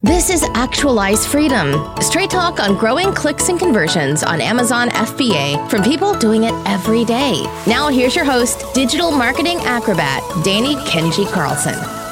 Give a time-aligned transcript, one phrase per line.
[0.00, 5.82] This is Actualize Freedom, straight talk on growing clicks and conversions on Amazon FBA from
[5.82, 7.42] people doing it every day.
[7.66, 12.07] Now, here's your host, digital marketing acrobat, Danny Kenji Carlson.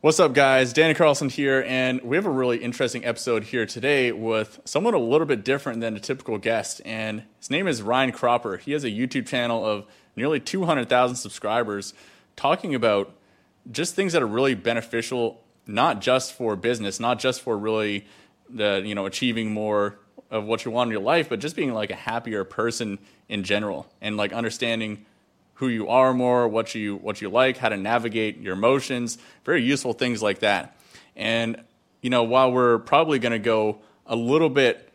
[0.00, 0.72] What's up, guys?
[0.72, 4.98] Danny Carlson here, and we have a really interesting episode here today with someone a
[4.98, 6.80] little bit different than a typical guest.
[6.84, 8.58] And his name is Ryan Cropper.
[8.58, 11.94] He has a YouTube channel of nearly 200,000 subscribers
[12.36, 13.12] talking about
[13.72, 18.06] just things that are really beneficial, not just for business, not just for really
[18.48, 19.98] the, you know, achieving more
[20.30, 23.42] of what you want in your life, but just being like a happier person in
[23.42, 25.04] general and like understanding
[25.58, 29.62] who you are more, what you what you like, how to navigate your emotions, very
[29.62, 30.76] useful things like that.
[31.16, 31.62] And
[32.00, 34.88] you know, while we're probably going to go a little bit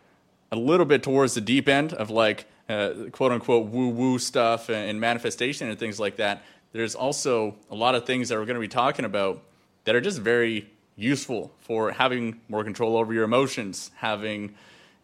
[0.52, 4.70] a little bit towards the deep end of like uh, quote unquote woo woo stuff
[4.70, 8.56] and manifestation and things like that, there's also a lot of things that we're going
[8.56, 9.44] to be talking about
[9.84, 14.54] that are just very useful for having more control over your emotions, having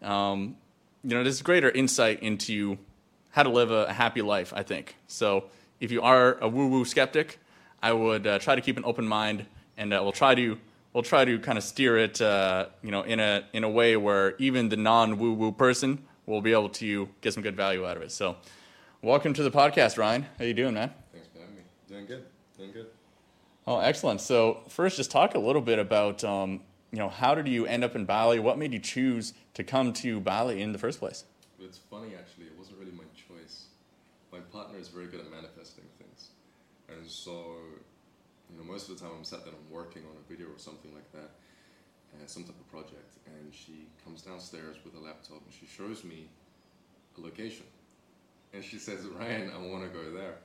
[0.01, 0.55] um,
[1.03, 2.77] you know, this greater insight into
[3.31, 4.95] how to live a, happy life, I think.
[5.07, 5.45] So
[5.79, 7.39] if you are a woo-woo skeptic,
[7.81, 9.45] I would uh, try to keep an open mind,
[9.77, 10.57] and uh, we'll try to
[10.93, 13.95] we'll try to kind of steer it, uh, you know, in a in a way
[13.95, 18.03] where even the non-woo-woo person will be able to get some good value out of
[18.03, 18.11] it.
[18.11, 18.35] So,
[19.01, 20.25] welcome to the podcast, Ryan.
[20.37, 20.91] How you doing, man?
[21.13, 21.61] Thanks for having me.
[21.87, 22.23] Doing good.
[22.57, 22.87] Doing good.
[23.65, 24.19] Oh, excellent.
[24.19, 27.83] So, first, just talk a little bit about, um, you know, how did you end
[27.83, 28.39] up in Bali?
[28.39, 31.23] What made you choose to come to Bali in the first place?
[31.59, 32.45] It's funny, actually.
[32.45, 32.78] It wasn't really my choice.
[34.31, 36.29] My partner is very good at manifesting things,
[36.87, 37.55] and so,
[38.49, 40.57] you know, most of the time I'm sat there, I'm working on a video or
[40.57, 41.31] something like that,
[42.13, 46.03] and some type of project, and she comes downstairs with a laptop and she shows
[46.03, 46.29] me
[47.17, 47.65] a location,
[48.53, 50.37] and she says, "Ryan, I want to go there,"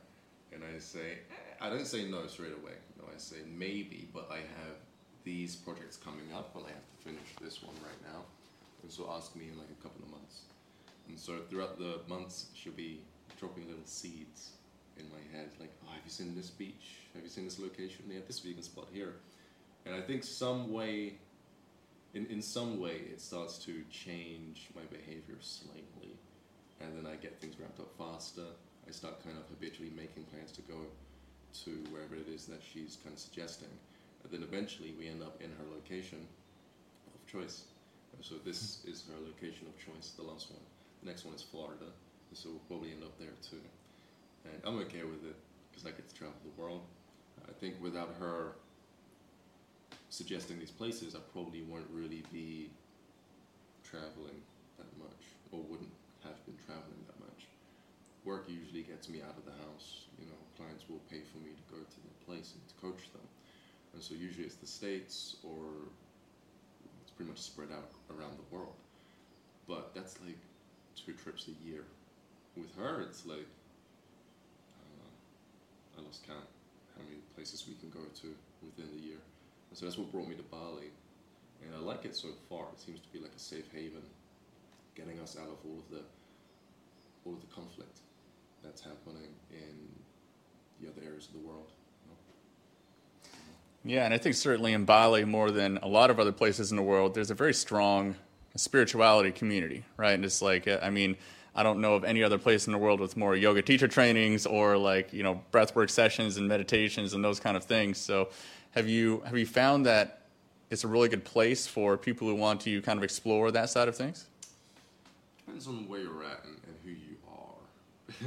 [0.53, 1.19] and I say,
[1.61, 2.77] I don't say no straight away.
[2.99, 4.77] No, I say maybe, but I have
[5.25, 8.23] these projects coming up, and I have to finish this one right now,
[8.83, 10.43] and so ask me in like a couple of months.
[11.09, 13.01] And so throughout the months, she'll be
[13.39, 14.51] dropping little seeds
[14.99, 16.99] in my head, like, oh, have you seen this beach?
[17.15, 18.05] Have you seen this location?
[18.09, 19.15] Yeah, this vegan spot here.
[19.87, 21.15] And I think some way,
[22.15, 26.17] in, in some way, it starts to change my behavior slightly.
[26.81, 28.47] And then I get things wrapped up faster.
[28.87, 30.81] I start kind of habitually making plans to go
[31.65, 33.69] to wherever it is that she's kind of suggesting.
[34.23, 36.27] And then eventually we end up in her location
[37.15, 37.65] of choice.
[38.21, 40.61] So this is her location of choice, the last one.
[41.03, 41.87] The next one is Florida,
[42.35, 43.63] so we'll probably end up there too.
[44.45, 45.37] And I'm okay with it
[45.71, 46.83] because I get to travel the world.
[47.49, 48.57] I think without her
[50.11, 52.71] suggesting these places, I probably won't really be
[53.83, 54.39] traveling
[54.79, 55.23] that much,
[55.53, 57.47] or wouldn't have been traveling that much.
[58.25, 60.07] Work usually gets me out of the house.
[60.19, 63.13] You know, clients will pay for me to go to the place and to coach
[63.13, 63.27] them.
[63.93, 65.67] And so usually it's the States or
[67.03, 68.75] it's pretty much spread out around the world.
[69.69, 70.39] But that's like
[70.97, 71.85] two trips a year.
[72.57, 73.47] With her, it's like
[74.79, 75.13] I don't know.
[75.99, 76.47] I lost count
[76.97, 78.29] how many places we can go to
[78.63, 79.19] within the year.
[79.71, 80.91] And so that's what brought me to Bali,
[81.63, 82.67] and I like it so far.
[82.73, 84.03] It seems to be like a safe haven,
[84.95, 86.05] getting us out of all of the
[87.27, 87.99] all of the conflict
[88.63, 89.89] that's happening in
[90.81, 91.71] the other areas of the world.
[93.85, 96.77] Yeah, and I think certainly in Bali, more than a lot of other places in
[96.77, 98.15] the world, there's a very strong
[98.57, 100.13] spirituality community, right?
[100.13, 101.17] And it's like, I mean,
[101.57, 104.45] I don't know of any other place in the world with more yoga teacher trainings
[104.45, 107.99] or like you know breathwork sessions and meditations and those kind of things.
[107.99, 108.29] So,
[108.73, 110.23] have you have you found that
[110.71, 113.87] it's a really good place for people who want to kind of explore that side
[113.87, 114.27] of things?
[115.47, 118.27] Depends on where you're at and, and who you are.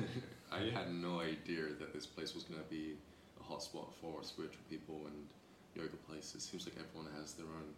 [0.57, 2.93] I had no idea that this place was going to be
[3.41, 5.15] a hotspot for spiritual people and
[5.75, 6.35] yoga places.
[6.35, 7.73] It seems like everyone has their own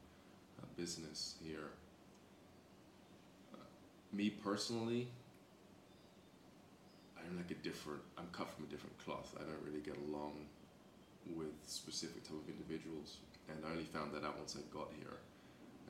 [0.61, 1.71] uh, business here
[4.11, 5.07] me personally,
[7.25, 8.01] I'm like a different.
[8.17, 9.35] I'm cut from a different cloth.
[9.37, 10.45] I don't really get along
[11.35, 13.17] with specific type of individuals,
[13.49, 15.17] and I only found that out once I got here.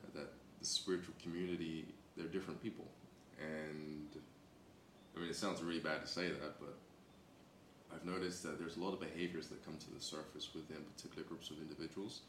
[0.02, 1.86] Uh, that the spiritual community,
[2.16, 2.86] they're different people,
[3.40, 4.08] and
[5.16, 6.76] I mean, it sounds really bad to say that, but
[7.94, 11.26] I've noticed that there's a lot of behaviors that come to the surface within particular
[11.26, 12.20] groups of individuals,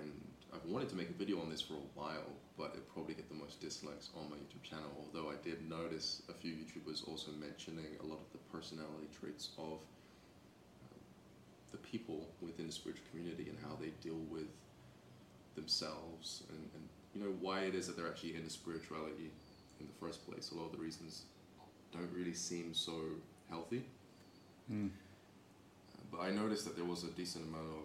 [0.00, 0.12] and
[0.52, 3.28] I've wanted to make a video on this for a while, but it probably get
[3.28, 4.90] the most dislikes on my YouTube channel.
[4.98, 9.50] Although I did notice a few YouTubers also mentioning a lot of the personality traits
[9.58, 9.78] of
[10.84, 10.96] uh,
[11.72, 14.48] the people within the spiritual community and how they deal with
[15.54, 19.30] themselves and, and you know why it is that they're actually into spirituality
[19.80, 20.50] in the first place.
[20.50, 21.22] A lot of the reasons
[21.92, 22.92] don't really seem so
[23.48, 23.84] healthy.
[24.70, 24.90] Mm.
[26.10, 27.84] But I noticed that there was a decent amount of,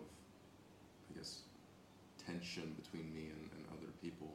[1.12, 1.42] I guess,
[2.26, 4.34] tension between me and, and other people.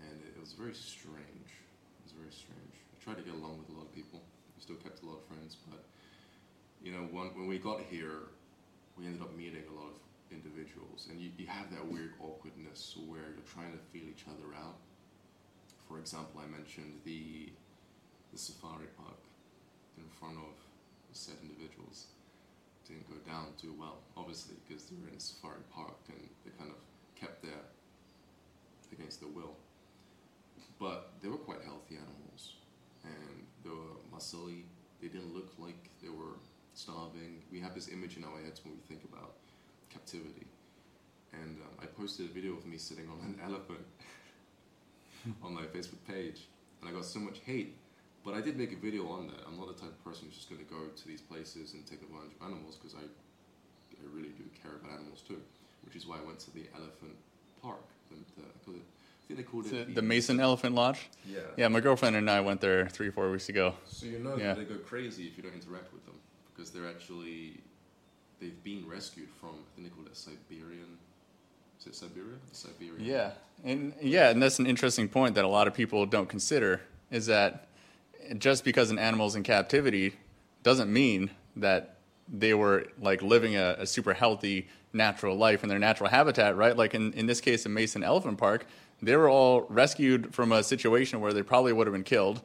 [0.00, 1.50] And it, it was very strange.
[1.50, 2.74] It was very strange.
[2.92, 4.20] I tried to get along with a lot of people.
[4.56, 5.84] I still kept a lot of friends, but
[6.82, 8.32] you know, when, when we got here,
[8.96, 9.98] we ended up meeting a lot of
[10.30, 14.54] individuals, and you, you have that weird awkwardness where you're trying to feel each other
[14.54, 14.76] out.
[15.88, 17.50] For example, I mentioned the
[18.32, 19.22] the safari park
[19.96, 20.58] in front of
[21.12, 22.06] said individuals
[22.86, 26.70] didn't go down too well, obviously, because they were in safari park and they kind
[26.70, 26.76] of
[27.18, 27.64] kept there
[28.92, 29.56] against their will.
[30.78, 32.54] But they were quite healthy animals,
[33.04, 34.64] and they were muscly.
[35.00, 36.36] They didn't look like they were
[36.74, 37.42] starving.
[37.52, 39.34] We have this image in our heads when we think about
[39.90, 40.46] captivity.
[41.32, 43.86] And um, I posted a video of me sitting on an elephant
[45.42, 46.48] on my Facebook page,
[46.80, 47.76] and I got so much hate.
[48.24, 49.40] But I did make a video on that.
[49.46, 51.86] I'm not the type of person who's just going to go to these places and
[51.86, 55.40] take advantage of animals because I, I really do care about animals too.
[55.84, 57.14] Which is why I went to the elephant
[57.62, 57.84] park.
[58.08, 61.08] The, the, I think they called it the Mason Elephant Lodge.
[61.26, 61.40] Yeah.
[61.56, 63.74] Yeah, my girlfriend and I went there three, four weeks ago.
[63.86, 64.54] So you know Yeah.
[64.54, 66.14] that they go crazy if you don't interact with them
[66.54, 67.60] because they're actually
[68.40, 70.98] they've been rescued from I think they call it Siberian.
[71.78, 72.36] Is it Siberia?
[72.52, 73.04] Siberian.
[73.04, 73.32] Yeah,
[73.64, 76.80] and yeah, and that's an interesting point that a lot of people don't consider
[77.10, 77.68] is that
[78.38, 80.14] just because an animal's in captivity
[80.62, 81.96] doesn't mean that
[82.28, 86.76] they were like living a, a super healthy natural life in their natural habitat, right?
[86.76, 88.66] Like in, in this case, in Mason Elephant Park,
[89.02, 92.40] they were all rescued from a situation where they probably would have been killed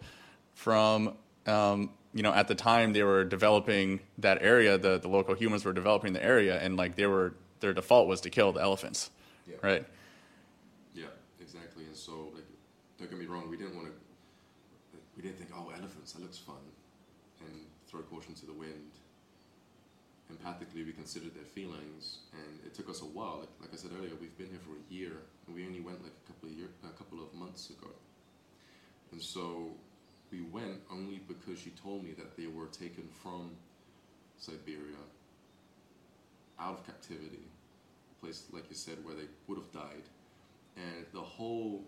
[0.54, 1.16] from,
[1.46, 5.64] um, you know, at the time they were developing that area, the, the local humans
[5.64, 9.12] were developing the area, and like they were, their default was to kill the elephants,
[9.48, 9.56] Yeah.
[9.62, 9.86] right?
[10.94, 11.06] Yeah,
[11.40, 11.86] exactly.
[11.86, 12.44] And so, like,
[12.98, 13.94] don't get me wrong, we didn't want to.
[15.16, 16.56] We didn't think, oh, elephants, that looks fun,
[17.42, 18.92] and throw caution to the wind.
[20.32, 23.40] Empathically, we considered their feelings, and it took us a while.
[23.40, 25.14] Like, like I said earlier, we've been here for a year,
[25.48, 27.90] and we only went like a couple of year, a couple of months ago.
[29.12, 29.72] And so,
[30.32, 33.52] we went only because she told me that they were taken from
[34.38, 35.02] Siberia,
[36.60, 37.48] out of captivity,
[38.12, 40.06] a place like you said where they would have died,
[40.78, 41.84] and the whole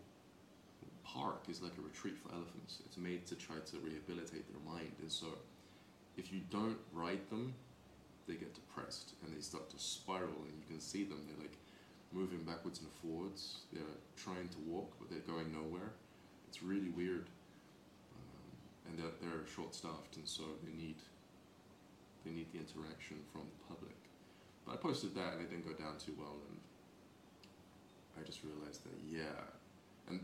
[1.04, 2.80] park is like a retreat for elephants.
[2.86, 5.28] It's made to try to rehabilitate their mind, and so
[6.22, 7.54] if you don't ride them,
[8.28, 11.26] they get depressed and they start to spiral, and you can see them.
[11.26, 11.58] They're like
[12.14, 13.62] moving backwards and forwards.
[13.74, 15.92] They're trying to walk, but they're going nowhere.
[16.48, 17.26] It's really weird,
[18.14, 18.52] um,
[18.88, 20.98] and they're, they're short-staffed, and so they need
[22.24, 23.98] they need the interaction from the public.
[24.66, 26.60] But I posted that, and it didn't go down too well, and
[28.20, 29.42] I just realized that yeah,
[30.08, 30.20] and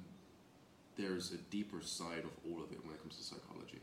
[0.96, 3.82] there's a deeper side of all of it when it comes to psychology.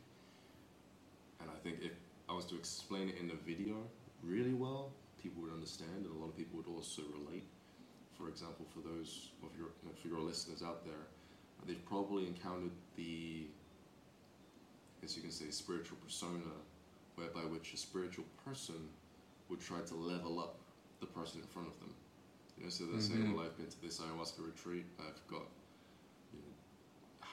[1.44, 1.92] And I think if
[2.28, 3.76] I was to explain it in a video
[4.22, 4.92] really well,
[5.22, 7.44] people would understand, and a lot of people would also relate.
[8.16, 9.68] For example, for those of your
[10.00, 11.04] for your listeners out there,
[11.66, 13.46] they've probably encountered the,
[15.02, 16.54] as you can say, spiritual persona,
[17.16, 18.88] whereby which a spiritual person
[19.50, 20.56] would try to level up
[21.00, 21.92] the person in front of them.
[22.56, 23.34] You know, so they say, Mhm.
[23.34, 24.86] "Well, I've been to this ayahuasca retreat.
[24.98, 25.46] I've got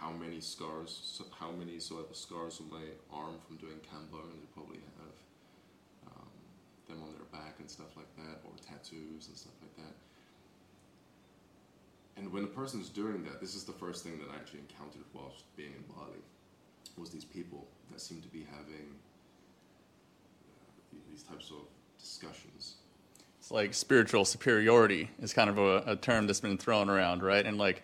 [0.02, 4.42] how many scars, how many so I scars on my arm from doing kambo, and
[4.42, 5.16] they probably have
[6.10, 6.28] um,
[6.90, 9.94] them on their back and stuff like that, or tattoos and stuff like that.
[12.18, 15.06] And when a person's doing that, this is the first thing that I actually encountered
[15.14, 16.18] whilst being in Bali,
[16.98, 18.96] was these people that seem to be having
[20.50, 21.68] uh, these types of
[22.00, 22.76] discussions.
[23.40, 27.46] It's like spiritual superiority is kind of a, a term that's been thrown around, right?
[27.46, 27.84] And like,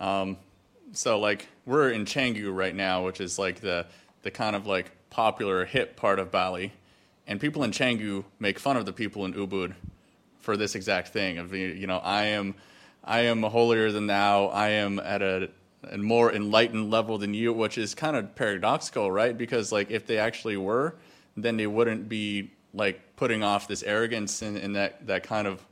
[0.00, 0.36] um,
[0.92, 3.86] so like we're in Canggu right now, which is like the
[4.22, 6.72] the kind of like popular hip part of Bali,
[7.26, 9.74] and people in Canggu make fun of the people in Ubud
[10.40, 12.54] for this exact thing of you know I am
[13.04, 14.46] I am holier than thou.
[14.46, 15.50] I am at a,
[15.90, 19.36] a more enlightened level than you, which is kind of paradoxical, right?
[19.36, 20.94] Because like if they actually were,
[21.36, 25.64] then they wouldn't be like putting off this arrogance and, and that that kind of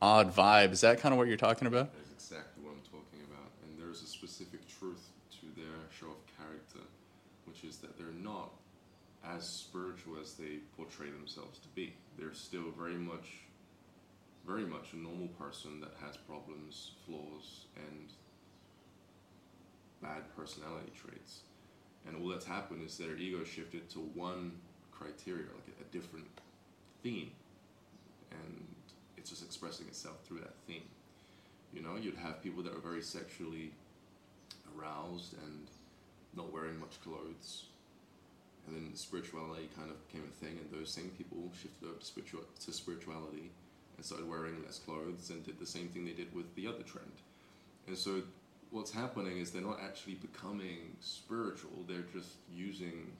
[0.00, 0.72] odd vibe.
[0.72, 1.92] Is that kind of what you're talking about?
[1.92, 3.50] That is exactly what I'm talking about.
[3.64, 5.08] And there's a specific truth
[5.40, 6.86] to their show of character,
[7.46, 8.50] which is that they're not
[9.36, 11.94] as spiritual as they portray themselves to be.
[12.18, 13.28] They're still very much,
[14.46, 18.12] very much a normal person that has problems, flaws, and
[20.02, 21.40] bad personality traits.
[22.06, 24.52] And all that's happened is their ego shifted to one
[24.92, 26.28] criteria, like a, a different
[27.02, 27.30] theme.
[28.30, 28.64] And
[29.16, 30.84] it's just expressing itself through that theme.
[31.72, 33.72] You know, you'd have people that are very sexually
[34.78, 35.66] aroused and
[36.34, 37.64] not wearing much clothes.
[38.66, 42.04] And then spirituality kind of became a thing, and those same people shifted over to,
[42.04, 43.50] spiritual, to spirituality
[43.96, 46.82] and started wearing less clothes and did the same thing they did with the other
[46.82, 47.12] trend.
[47.86, 48.22] And so
[48.70, 53.12] what's happening is they're not actually becoming spiritual, they're just using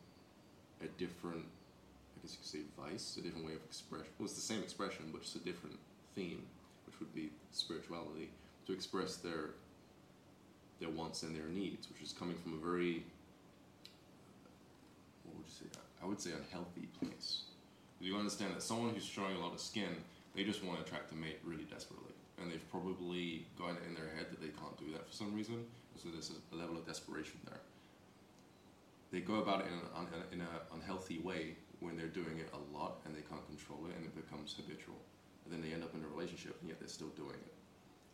[0.83, 4.09] a different, I guess you could say, vice, a different way of expression.
[4.19, 5.79] Well, it's the same expression, but just a different
[6.15, 6.43] theme,
[6.87, 8.31] which would be spirituality,
[8.67, 9.51] to express their
[10.79, 13.03] their wants and their needs, which is coming from a very,
[15.47, 15.67] would say,
[16.03, 17.43] I would say unhealthy place.
[18.01, 19.97] You understand that someone who's showing a lot of skin,
[20.35, 22.13] they just want to attract a mate really desperately.
[22.41, 25.35] And they've probably got it in their head that they can't do that for some
[25.35, 25.65] reason.
[25.97, 27.61] So there's a level of desperation there.
[29.13, 32.61] They go about it in an, in an unhealthy way when they're doing it a
[32.77, 35.01] lot and they can't control it and it becomes habitual.
[35.45, 37.57] And then they end up in a relationship and yet they're still doing it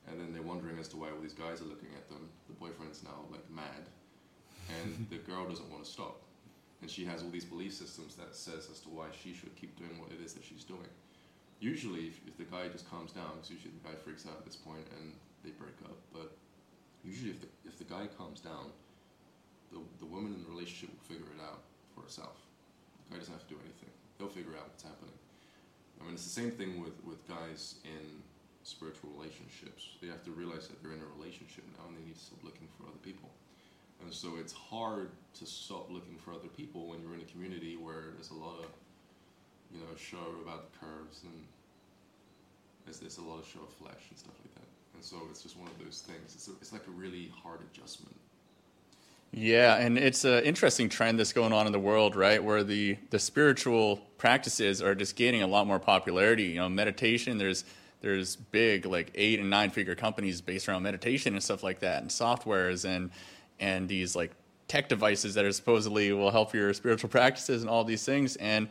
[0.08, 2.28] and then they're wondering as to why all these guys are looking at them.
[2.48, 3.86] The boyfriend's now like mad,
[4.82, 6.22] and the girl doesn't want to stop,
[6.82, 9.78] and she has all these belief systems that says as to why she should keep
[9.78, 10.90] doing what it is that she's doing.
[11.60, 14.44] Usually, if, if the guy just calms down, because usually the guy freaks out at
[14.44, 15.14] this point and
[15.46, 15.94] they break up.
[16.12, 16.34] But
[17.06, 18.74] usually, if the if the guy calms down,
[19.70, 21.62] the the woman in the relationship will figure it out
[21.94, 22.34] for herself.
[23.06, 25.14] The guy doesn't have to do anything; they'll figure out what's happening.
[26.02, 28.26] I mean, it's the same thing with with guys in
[28.66, 29.86] spiritual relationships.
[30.02, 32.42] They have to realize that they're in a relationship now and they need to stop
[32.42, 33.30] looking for other people.
[34.04, 37.76] And so it's hard to stop looking for other people when you're in a community
[37.76, 38.70] where there's a lot of,
[39.72, 41.32] you know, show about the curves and
[42.84, 44.68] there's, there's a lot of show of flesh and stuff like that.
[44.94, 46.34] And so it's just one of those things.
[46.34, 48.14] It's, a, it's like a really hard adjustment.
[49.34, 52.42] Yeah, and it's an interesting trend that's going on in the world, right?
[52.44, 56.44] Where the, the spiritual practices are just gaining a lot more popularity.
[56.44, 57.64] You know, meditation, there's
[58.02, 62.02] there's big like eight and nine figure companies based around meditation and stuff like that
[62.02, 63.10] and softwares and
[63.62, 64.32] and these like
[64.68, 68.36] tech devices that are supposedly will help your spiritual practices and all these things.
[68.36, 68.68] And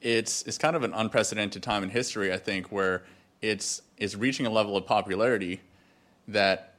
[0.00, 3.02] it's it's kind of an unprecedented time in history i think where
[3.42, 5.60] it's it's reaching a level of popularity
[6.28, 6.74] that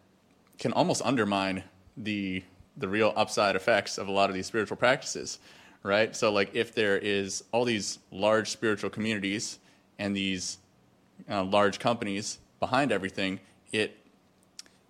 [0.57, 1.61] can almost undermine
[1.97, 2.41] the
[2.77, 5.39] the real upside effects of a lot of these spiritual practices
[5.83, 6.15] right?
[6.15, 9.59] So like if there is all these large spiritual communities
[9.97, 10.57] and these
[11.29, 13.39] uh, large companies behind everything,
[13.71, 13.97] it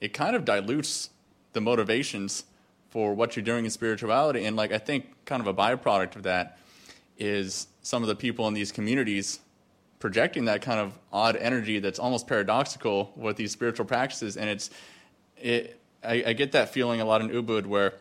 [0.02, 1.10] it kind of dilutes
[1.54, 2.44] the motivations
[2.90, 4.46] for what you're doing in spirituality.
[4.46, 6.58] And like I think kind of a byproduct of that
[7.18, 9.40] is some of the people in these communities
[10.00, 14.38] projecting that kind of odd energy that's almost paradoxical with these spiritual practices.
[14.38, 14.70] And it's
[15.38, 17.94] it I, I get that feeling a lot in Ubud where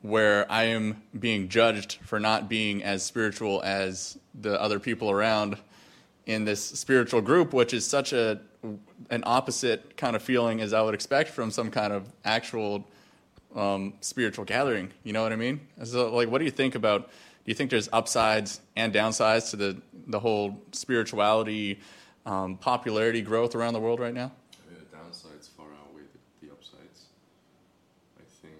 [0.00, 5.56] where I am being judged for not being as spiritual as the other people around
[6.26, 8.40] in this spiritual group, which is such a
[9.10, 12.86] an opposite kind of feeling as I would expect from some kind of actual
[13.54, 14.92] um, spiritual gathering.
[15.04, 15.60] You know what I mean?
[15.84, 17.08] So, like, what do you think about?
[17.08, 21.80] Do you think there's upsides and downsides to the the whole spirituality
[22.24, 24.30] um, popularity growth around the world right now?
[24.54, 26.02] I mean, the downsides far outweigh
[26.40, 27.06] the, the upsides.
[28.16, 28.54] I think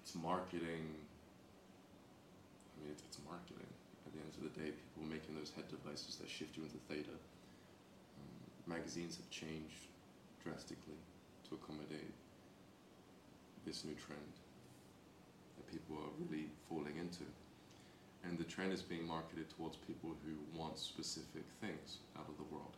[0.00, 0.96] it's marketing
[6.36, 7.16] shift you into theta.
[8.20, 9.86] Um, magazines have changed
[10.42, 10.98] drastically
[11.48, 12.14] to accommodate
[13.64, 14.34] this new trend
[15.56, 17.24] that people are really falling into.
[18.24, 22.54] And the trend is being marketed towards people who want specific things out of the
[22.54, 22.74] world.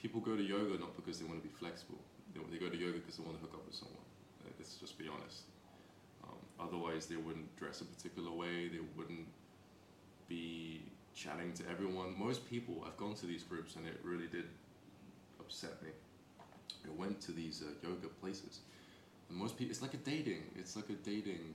[0.00, 1.98] People go to yoga not because they want to be flexible.
[2.34, 4.04] They, go to yoga because they want to hook up with someone.
[4.58, 5.44] Let's just be honest.
[6.24, 8.68] Um, otherwise, they wouldn't dress a particular way.
[8.68, 9.26] They wouldn't
[10.28, 10.82] be
[11.14, 12.18] chatting to everyone.
[12.18, 14.46] Most people, I've gone to these groups and it really did
[15.44, 15.90] upset me.
[16.84, 18.60] I went to these uh, yoga places,
[19.28, 20.42] and most people, it's like a dating.
[20.56, 21.54] It's like a dating.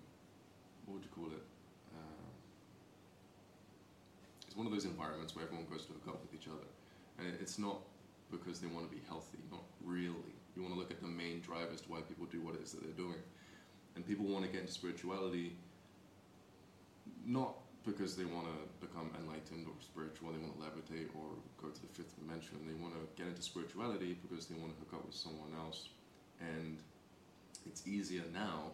[0.86, 1.46] What would you call it?
[1.94, 2.30] Uh,
[4.48, 6.68] it's one of those environments where everyone goes to hook up with each other,
[7.20, 7.78] and it's not
[8.32, 9.38] because they want to be healthy.
[9.52, 10.34] Not really.
[10.56, 12.72] You want to look at the main drivers to why people do what it is
[12.74, 13.22] that they're doing,
[13.96, 15.56] and people want to get into spirituality.
[17.26, 17.54] Not
[17.86, 21.82] because they want to become enlightened or spiritual, they want to levitate or go to
[21.82, 22.58] the fifth dimension.
[22.68, 25.90] They want to get into spirituality because they want to hook up with someone else.
[26.40, 26.78] And
[27.66, 28.72] it's easier now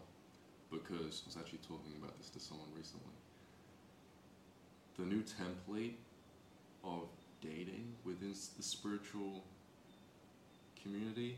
[0.71, 3.13] because I was actually talking about this to someone recently.
[4.97, 5.95] The new template
[6.83, 7.07] of
[7.41, 9.43] dating within the spiritual
[10.81, 11.37] community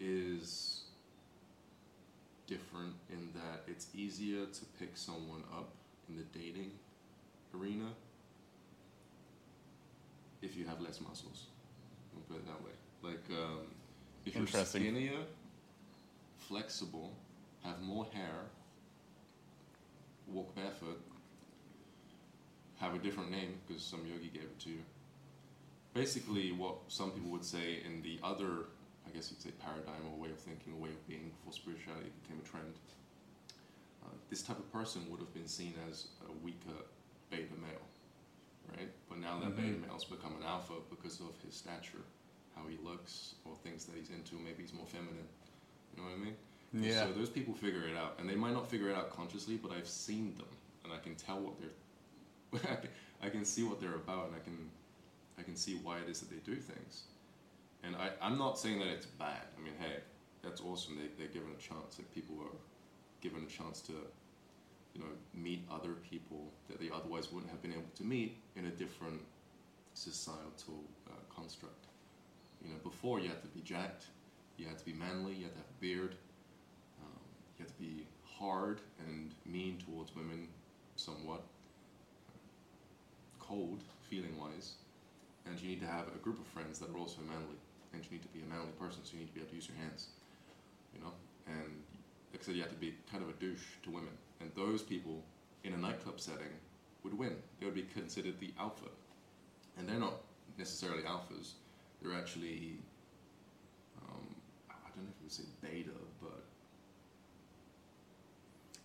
[0.00, 0.82] is
[2.46, 5.70] different in that it's easier to pick someone up
[6.12, 6.70] in the dating
[7.58, 7.88] arena
[10.42, 11.46] if you have less muscles.
[12.14, 12.72] I'll put it that way.
[13.02, 13.66] Like, um,
[14.26, 15.20] if you're skinnier,
[16.38, 17.12] flexible,
[17.64, 18.46] have more hair,
[20.28, 21.00] walk barefoot,
[22.78, 24.80] have a different name because some yogi gave it to you.
[25.94, 28.66] Basically, what some people would say in the other,
[29.06, 32.10] I guess you'd say, paradigm or way of thinking or way of being for spirituality
[32.22, 32.74] became a trend.
[34.02, 36.76] Uh, this type of person would have been seen as a weaker
[37.30, 37.86] beta male,
[38.76, 38.90] right?
[39.08, 39.56] But now that Mhm.
[39.56, 42.02] beta male's become an alpha because of his stature,
[42.54, 44.36] how he looks, or things that he's into.
[44.36, 45.28] Maybe he's more feminine.
[45.96, 46.36] You know what I mean?
[46.72, 47.06] Yeah.
[47.06, 49.72] So those people figure it out, and they might not figure it out consciously, but
[49.72, 50.48] I've seen them,
[50.84, 51.70] and I can tell what they're.
[52.54, 52.90] I can,
[53.22, 54.70] I can see what they're about, and I can,
[55.38, 57.04] I can see why it is that they do things.
[57.82, 59.46] And I, I'm not saying that it's bad.
[59.58, 60.00] I mean, hey,
[60.42, 60.96] that's awesome.
[60.96, 61.98] They they're given a chance.
[61.98, 62.56] Like people are
[63.22, 63.92] given a chance to,
[64.94, 68.66] you know, meet other people that they otherwise wouldn't have been able to meet in
[68.66, 69.20] a different
[69.94, 71.86] societal uh, construct.
[72.62, 74.06] You know, before you had to be jacked,
[74.56, 76.14] you had to be manly, you had to have a beard,
[77.02, 77.20] um,
[77.58, 80.48] you had to be hard and mean towards women,
[80.96, 81.42] somewhat
[83.38, 84.74] cold, feeling wise,
[85.46, 87.58] and you need to have a group of friends that are also manly,
[87.92, 89.56] and you need to be a manly person, so you need to be able to
[89.56, 90.08] use your hands,
[90.94, 91.12] you know,
[91.46, 91.82] and
[92.32, 94.82] like I said, you have to be kind of a douche to women, and those
[94.82, 95.22] people
[95.64, 96.52] in a nightclub setting
[97.04, 97.36] would win.
[97.60, 98.88] They would be considered the alpha,
[99.78, 100.14] and they're not
[100.58, 101.52] necessarily alphas.
[102.02, 102.78] They're actually,
[104.02, 104.26] um,
[104.70, 106.42] I don't know if you would say beta, but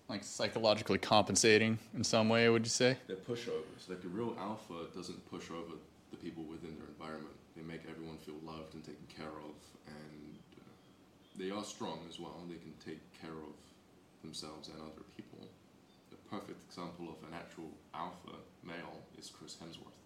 [0.10, 2.98] Like psychologically compensating in some way, would you say?
[3.08, 3.90] they're pushovers.
[3.90, 5.76] Like a real alpha doesn't push over
[6.12, 7.34] the people within their environment.
[7.56, 9.56] They make everyone feel loved and taken care of,
[11.38, 12.36] they are strong as well.
[12.50, 13.56] They can take care of
[14.22, 15.48] themselves and other people.
[16.10, 20.00] The perfect example of an actual alpha male is Chris Hemsworth,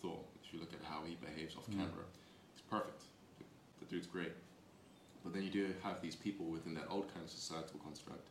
[0.00, 0.20] Thor.
[0.44, 1.78] If you look at how he behaves off Mm.
[1.84, 2.06] camera,
[2.54, 3.02] he's perfect.
[3.38, 3.44] The,
[3.80, 4.32] the dude's great.
[5.24, 8.28] But then you do have these people within that old kind of societal construct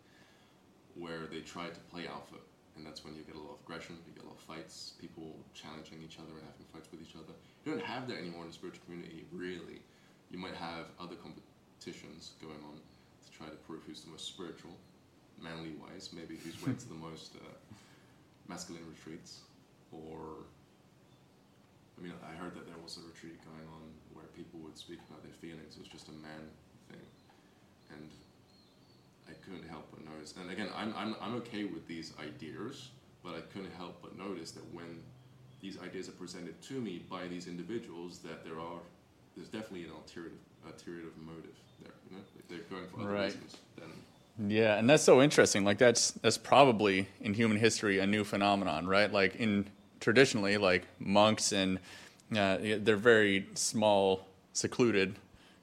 [0.96, 2.40] where they try to play alpha,
[2.76, 4.94] and that's when you get a lot of aggression, you get a lot of fights,
[5.00, 7.34] people challenging each other and having fights with each other.
[7.66, 9.82] You don't have that anymore in the spiritual community, really.
[10.32, 11.47] You might have other competitions
[12.42, 14.72] going on to try to prove who's the most spiritual,
[15.42, 17.54] manly wise, maybe who's went to the most uh,
[18.48, 19.40] masculine retreats,
[19.92, 20.44] or
[21.98, 25.00] I mean, I heard that there was a retreat going on where people would speak
[25.10, 25.76] about their feelings.
[25.76, 26.44] It was just a man
[26.90, 27.06] thing,
[27.92, 28.10] and
[29.28, 30.34] I couldn't help but notice.
[30.40, 32.90] And again, I'm, I'm, I'm okay with these ideas,
[33.24, 35.02] but I couldn't help but notice that when
[35.62, 38.80] these ideas are presented to me by these individuals, that there are
[39.36, 40.32] there's definitely an ulterior
[40.66, 41.92] ulterior motive there.
[42.10, 43.26] You know, like they're going for other Right.
[43.26, 45.64] reasons than Yeah, and that's so interesting.
[45.64, 49.12] Like that's that's probably in human history a new phenomenon, right?
[49.12, 49.66] Like in
[50.00, 51.80] traditionally, like monks and
[52.36, 55.16] uh, they're very small, secluded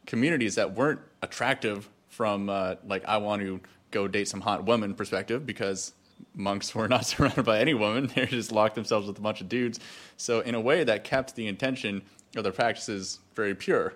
[0.06, 4.94] communities that weren't attractive from uh, like I want to go date some hot woman
[4.94, 5.92] perspective because
[6.34, 9.48] monks were not surrounded by any women; they just locked themselves with a bunch of
[9.48, 9.78] dudes.
[10.16, 12.02] So in a way, that kept the intention
[12.36, 13.94] of their practices very pure,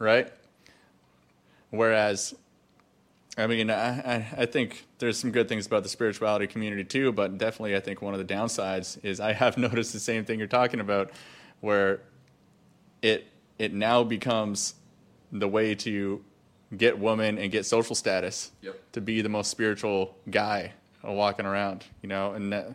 [0.00, 0.28] right?
[1.70, 2.34] Whereas
[3.38, 7.38] I mean, I, I- think there's some good things about the spirituality community too, but
[7.38, 10.48] definitely I think one of the downsides is I have noticed the same thing you're
[10.48, 11.12] talking about,
[11.60, 12.00] where
[13.02, 14.74] it it now becomes
[15.30, 16.24] the way to
[16.76, 18.92] get women and get social status Yep.
[18.92, 20.72] to be the most spiritual guy
[21.04, 22.74] walking around, you know, and that,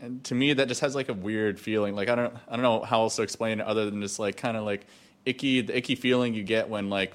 [0.00, 1.94] and to me that just has like a weird feeling.
[1.96, 4.36] Like I don't I don't know how else to explain it other than just like
[4.36, 4.84] kind of like
[5.24, 7.14] icky the icky feeling you get when like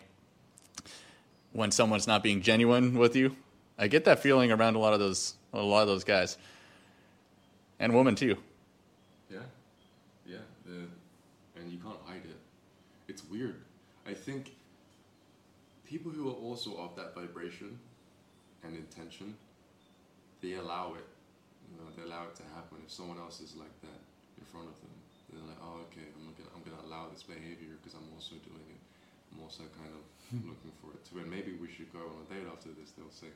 [1.54, 3.36] when someone's not being genuine with you.
[3.78, 6.38] I get that feeling around a lot of those a lot of those guys.
[7.80, 8.38] And women too.
[9.30, 9.40] Yeah,
[10.26, 10.88] yeah, the,
[11.60, 12.40] and you can't hide it.
[13.08, 13.56] It's weird.
[14.08, 14.56] I think
[15.86, 17.78] people who are also of that vibration
[18.64, 19.36] and intention,
[20.42, 21.06] they allow it.
[21.70, 22.78] You know, they allow it to happen.
[22.86, 24.00] If someone else is like that
[24.40, 24.90] in front of them,
[25.32, 26.27] they're like, "Oh, okay, I'm
[26.88, 28.82] allow this behavior because I'm also doing it.
[29.36, 30.04] I'm also kind of
[30.48, 31.20] looking for it too.
[31.20, 33.32] And maybe we should go on a date after this." They'll say,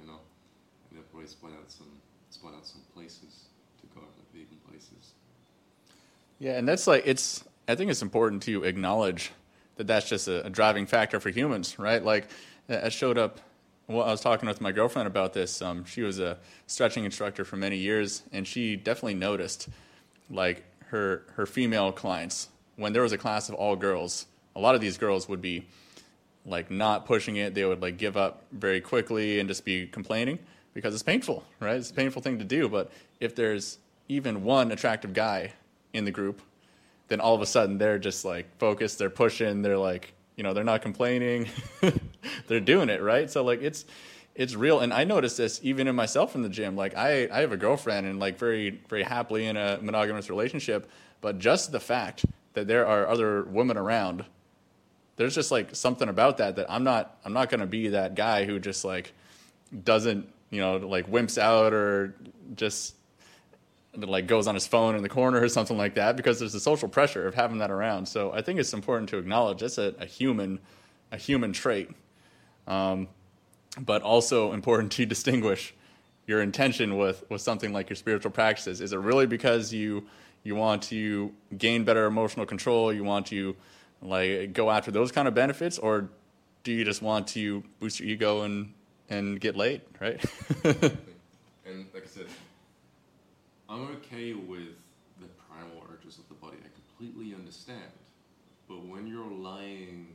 [0.00, 0.18] you know,
[0.88, 1.92] and they'll probably spot out some
[2.30, 5.12] spot out some places to go, like vegan places.
[6.38, 7.44] Yeah, and that's like it's.
[7.68, 9.32] I think it's important to acknowledge
[9.76, 12.02] that that's just a, a driving factor for humans, right?
[12.02, 12.28] Like,
[12.68, 13.40] I showed up.
[13.86, 15.62] Well, I was talking with my girlfriend about this.
[15.62, 19.68] Um, she was a stretching instructor for many years, and she definitely noticed,
[20.30, 22.48] like her her female clients,
[22.78, 25.66] when there was a class of all girls, a lot of these girls would be
[26.46, 27.54] like not pushing it.
[27.54, 30.38] They would like give up very quickly and just be complaining
[30.72, 31.76] because it's painful, right?
[31.76, 32.68] It's a painful thing to do.
[32.68, 35.52] But if there's even one attractive guy
[35.92, 36.40] in the group,
[37.08, 40.54] then all of a sudden they're just like focused, they're pushing, they're like, you know,
[40.54, 41.48] they're not complaining.
[42.46, 43.28] they're doing it right.
[43.28, 43.84] So like it's
[44.36, 46.76] it's real, and I noticed this even in myself in the gym.
[46.76, 50.88] Like I I have a girlfriend and like very very happily in a monogamous relationship,
[51.20, 54.24] but just the fact that there are other women around,
[55.16, 58.44] there's just like something about that that I'm not I'm not gonna be that guy
[58.44, 59.12] who just like
[59.84, 62.14] doesn't you know like wimps out or
[62.54, 62.94] just
[63.96, 66.60] like goes on his phone in the corner or something like that because there's the
[66.60, 68.06] social pressure of having that around.
[68.06, 70.60] So I think it's important to acknowledge that's a, a human
[71.10, 71.90] a human trait,
[72.66, 73.08] um,
[73.80, 75.74] but also important to distinguish
[76.26, 78.80] your intention with with something like your spiritual practices.
[78.80, 80.06] Is it really because you
[80.44, 82.92] you want to gain better emotional control?
[82.92, 83.56] You want to
[84.02, 86.08] like go after those kind of benefits, or
[86.64, 88.72] do you just want to boost your ego and
[89.08, 90.22] and get laid, right?
[90.64, 92.26] and like I said,
[93.68, 94.76] I'm okay with
[95.20, 96.56] the primal urges of the body.
[96.64, 97.92] I completely understand.
[98.68, 100.08] But when you're lying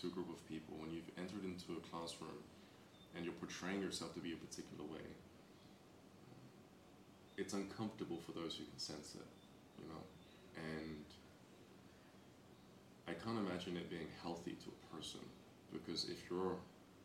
[0.00, 2.42] to a group of people, when you've entered into a classroom
[3.14, 5.06] and you're portraying yourself to be a particular way,
[7.36, 9.26] it's uncomfortable for those who can sense it,
[9.80, 10.02] you know?
[10.56, 11.04] And
[13.06, 15.20] I can't imagine it being healthy to a person
[15.72, 16.56] because if you're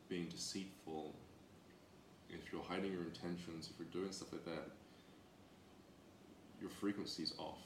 [0.09, 1.13] being deceitful,
[2.29, 4.71] if you're hiding your intentions, if you're doing stuff like that,
[6.59, 7.59] your frequency is off.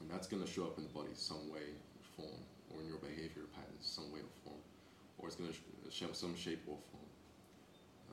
[0.00, 2.40] And that's going to show up in the body some way or form,
[2.72, 4.62] or in your behavior patterns some way or form,
[5.18, 5.56] or it's going to
[5.90, 7.10] show some shape or form.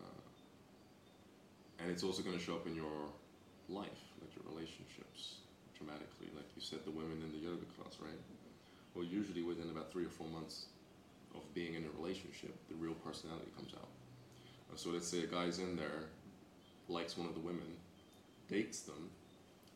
[0.03, 0.21] Uh,
[1.79, 3.07] and it's also going to show up in your
[3.69, 5.46] life, like your relationships,
[5.77, 6.33] dramatically.
[6.35, 8.19] Like you said, the women in the yoga class, right?
[8.95, 10.65] Well, usually within about three or four months
[11.35, 13.89] of being in a relationship, the real personality comes out.
[14.71, 16.09] Uh, so let's say a guy's in there,
[16.89, 17.77] likes one of the women,
[18.49, 19.09] dates them,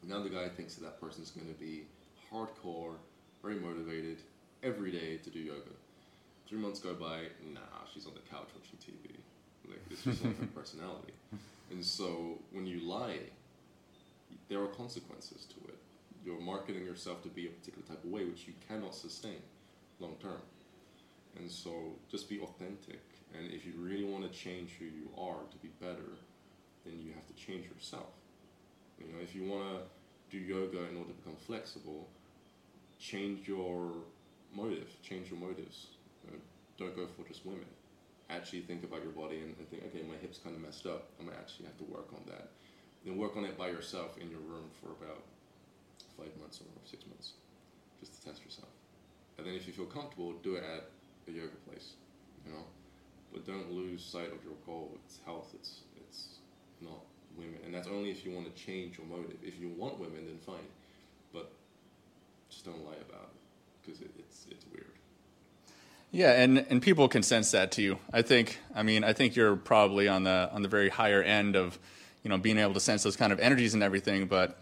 [0.07, 1.83] now the guy thinks that that person's going to be
[2.31, 2.95] hardcore,
[3.43, 4.17] very motivated,
[4.63, 5.75] every day to do yoga.
[6.47, 7.59] Three months go by, nah,
[7.93, 9.15] she's on the couch watching TV.
[9.69, 11.13] Like, it's just not her personality.
[11.69, 13.19] And so when you lie,
[14.49, 15.77] there are consequences to it.
[16.23, 19.41] You're marketing yourself to be a particular type of way, which you cannot sustain
[19.99, 20.41] long term.
[21.37, 21.71] And so
[22.09, 23.01] just be authentic.
[23.37, 26.17] And if you really want to change who you are to be better,
[26.85, 28.11] then you have to change yourself.
[28.99, 32.07] You know, if you want to do yoga in order to become flexible,
[32.99, 33.91] change your
[34.53, 35.87] motive, change your motives.
[36.25, 36.39] You know,
[36.77, 37.65] don't go for just women.
[38.29, 41.09] Actually think about your body and, and think, okay, my hip's kind of messed up.
[41.19, 42.49] I might actually have to work on that.
[43.05, 45.23] Then work on it by yourself in your room for about
[46.21, 47.33] five months or six months,
[47.99, 48.69] just to test yourself.
[49.37, 50.85] And then if you feel comfortable, do it at
[51.27, 51.93] a yoga place,
[52.45, 52.63] you know.
[53.33, 54.91] But don't lose sight of your goal.
[55.05, 55.49] It's health.
[55.53, 56.39] It's it's
[56.81, 56.99] not
[57.37, 59.37] women, and that's only if you want to change your motive.
[59.41, 60.67] If you want women, then fine,
[61.33, 61.51] but
[62.49, 64.91] just don't lie about it because it, it's it's weird.
[66.11, 67.97] Yeah, and, and people can sense that too.
[68.11, 68.59] I think.
[68.75, 71.79] I mean, I think you're probably on the on the very higher end of,
[72.21, 74.25] you know, being able to sense those kind of energies and everything.
[74.25, 74.57] But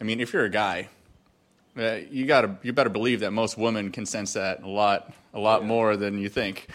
[0.00, 0.88] I mean, if you're a guy,
[1.78, 5.40] uh, you gotta you better believe that most women can sense that a lot a
[5.40, 5.68] lot yeah.
[5.68, 6.68] more than you think.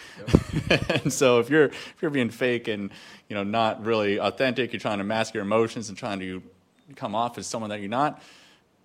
[0.68, 0.90] Yep.
[1.04, 2.90] and so if you're if you're being fake and
[3.28, 6.42] you know not really authentic, you're trying to mask your emotions and trying to
[6.96, 8.22] come off as someone that you're not.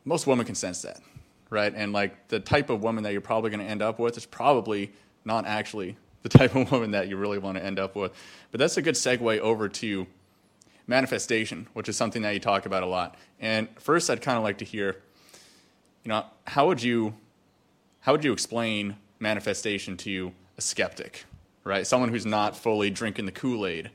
[0.06, 1.02] Most women can sense that,
[1.50, 1.74] right?
[1.76, 4.26] And like the type of woman that you're probably going to end up with is
[4.26, 4.94] probably
[5.26, 8.14] not actually the type of woman that you really want to end up with.
[8.52, 10.08] But that's a good segue over to
[10.88, 13.16] manifestation, which is something that you talk about a lot.
[13.40, 15.02] And first, I'd kind of like to hear,
[16.06, 17.16] you know, how would you
[18.02, 21.26] how would you explain manifestation to a skeptic,
[21.64, 21.86] right?
[21.86, 23.90] Someone who's not fully drinking the Kool Aid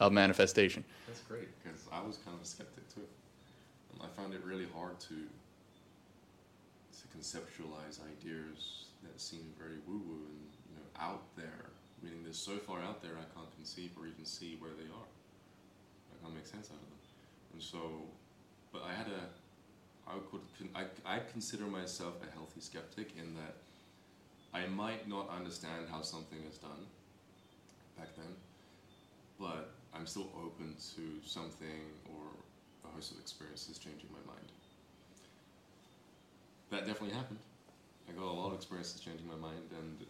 [0.00, 0.84] of manifestation.
[1.06, 3.06] That's great because I was kind of a skeptic too.
[4.02, 10.50] I found it really hard to to conceptualize ideas that seem very woo woo and
[10.68, 11.70] you know out there.
[12.02, 15.08] Meaning they're so far out there I can't conceive or even see where they are.
[16.10, 16.98] I can't make sense out of them.
[17.52, 18.02] And so,
[18.72, 19.28] but I had a
[20.12, 20.40] I could
[20.74, 23.54] I I consider myself a healthy skeptic in that
[24.52, 26.86] I might not understand how something is done
[27.96, 28.34] back then,
[29.40, 31.80] but I'm still open to something
[32.12, 32.24] or
[32.84, 34.48] a host of experiences changing my mind.
[36.70, 37.38] That definitely happened.
[38.08, 40.04] I got a lot of experiences changing my mind, and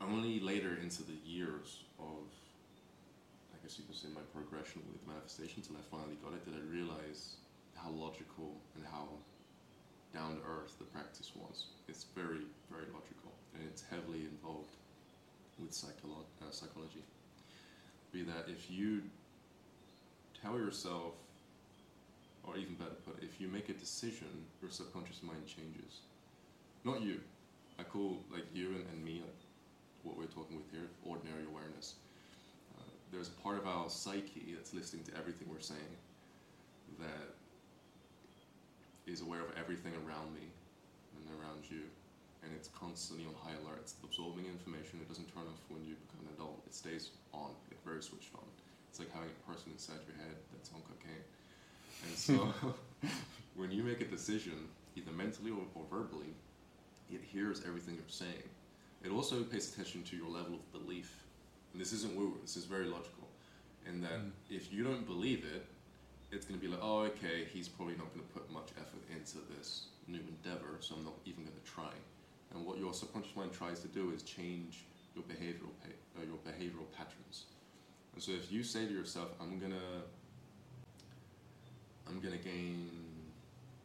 [0.00, 2.26] only later into the years of,
[3.54, 6.54] I guess you can say, my progression with manifestation, till I finally got it, did
[6.54, 7.36] I realize
[7.82, 9.08] how logical and how
[10.14, 11.66] down to earth the practice was.
[11.88, 14.76] It's very, very logical and it's heavily involved
[15.58, 17.02] with psycholo- uh, psychology.
[18.12, 19.02] Be that if you
[20.40, 21.14] tell yourself,
[22.46, 24.28] or even better put, if you make a decision,
[24.62, 26.00] your subconscious mind changes.
[26.84, 27.20] Not you.
[27.78, 29.40] I call like you and, and me like
[30.02, 31.94] what we're talking with here, ordinary awareness.
[32.78, 35.96] Uh, there's a part of our psyche that's listening to everything we're saying
[37.00, 37.34] that
[39.08, 40.46] is aware of everything around me
[41.16, 41.82] and around you.
[42.44, 43.80] And it's constantly on high alert.
[43.82, 45.00] It's absorbing information.
[45.02, 46.62] It doesn't turn off when you become an adult.
[46.66, 48.46] It stays on, like very switched on.
[48.90, 51.24] It's like having a person inside your head that's on cocaine.
[52.06, 52.54] And so
[53.56, 56.32] when you make a decision, either mentally or, or verbally,
[57.10, 58.46] it hears everything you're saying.
[59.04, 61.24] It also pays attention to your level of belief.
[61.72, 63.26] And this isn't woo, this is very logical.
[63.86, 64.30] In that Mm.
[64.50, 65.66] if you don't believe it,
[66.30, 69.02] it's going to be like, oh, okay, he's probably not going to put much effort
[69.10, 71.92] into this new endeavor, so I'm not even going to try.
[72.54, 76.38] And what your subconscious mind tries to do is change your behavioral pa- uh, your
[76.46, 77.44] behavioral patterns.
[78.14, 80.02] And so if you say to yourself, I'm gonna
[82.08, 82.90] I'm gonna gain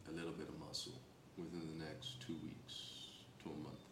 [0.08, 0.92] a little bit of muscle
[1.36, 2.74] within the next two weeks
[3.42, 3.84] to a month,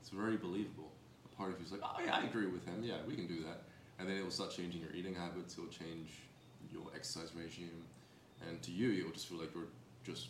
[0.00, 0.92] it's very believable.
[1.24, 2.82] A part of you's like, oh yeah, I agree with him.
[2.82, 3.62] Yeah, we can do that.
[3.98, 5.56] And then it will start changing your eating habits.
[5.56, 6.20] It will change
[6.70, 7.82] your exercise regime,
[8.46, 9.64] and to you, you'll just feel like you're
[10.04, 10.28] just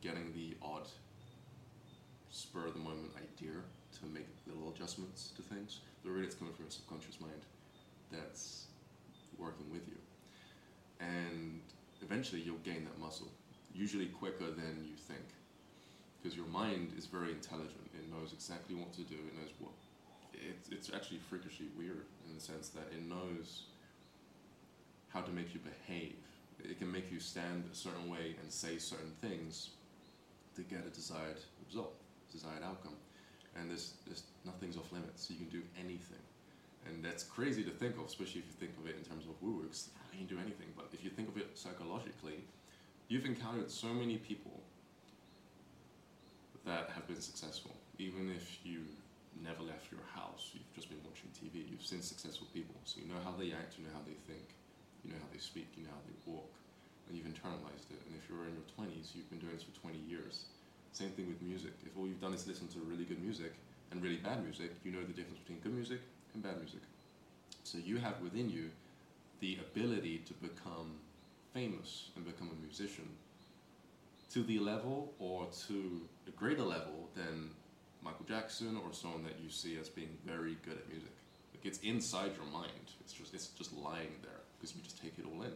[0.00, 0.86] getting the odd
[2.30, 3.54] spur of the moment idea
[3.98, 5.80] to make little adjustments to things.
[6.02, 7.42] But really, it's coming from your subconscious mind
[8.10, 8.66] that's
[9.38, 9.96] working with you.
[11.00, 11.60] And
[12.02, 13.28] eventually, you'll gain that muscle,
[13.74, 15.24] usually quicker than you think.
[16.20, 19.72] Because your mind is very intelligent, it knows exactly what to do, it knows what.
[20.34, 23.64] It's, it's actually freakishly weird in the sense that it knows
[25.08, 26.16] how to make you behave.
[26.64, 29.70] It can make you stand a certain way and say certain things
[30.56, 31.94] to get a desired result,
[32.32, 32.96] desired outcome.
[33.56, 35.30] And there's, there's nothing's off limits.
[35.30, 36.22] You can do anything.
[36.86, 39.40] And that's crazy to think of, especially if you think of it in terms of
[39.42, 40.68] woo because you can do anything.
[40.76, 42.44] But if you think of it psychologically,
[43.08, 44.60] you've encountered so many people
[46.64, 47.72] that have been successful.
[47.98, 48.84] Even if you
[49.42, 52.74] never left your house, you've just been watching TV, you've seen successful people.
[52.84, 54.57] So you know how they act, you know how they think,
[55.08, 56.52] you know how they speak, you know how they walk,
[57.08, 58.00] and you've internalized it.
[58.04, 60.52] And if you're in your 20s, you've been doing this for 20 years.
[60.92, 61.72] Same thing with music.
[61.86, 63.56] If all you've done is listen to really good music
[63.90, 66.00] and really bad music, you know the difference between good music
[66.34, 66.84] and bad music.
[67.64, 68.68] So you have within you
[69.40, 71.00] the ability to become
[71.54, 73.08] famous and become a musician
[74.32, 77.50] to the level or to a greater level than
[78.02, 81.12] Michael Jackson or someone that you see as being very good at music.
[81.54, 82.92] Like it's inside your mind.
[83.00, 85.52] It's just it's just lying there because you just take it all in.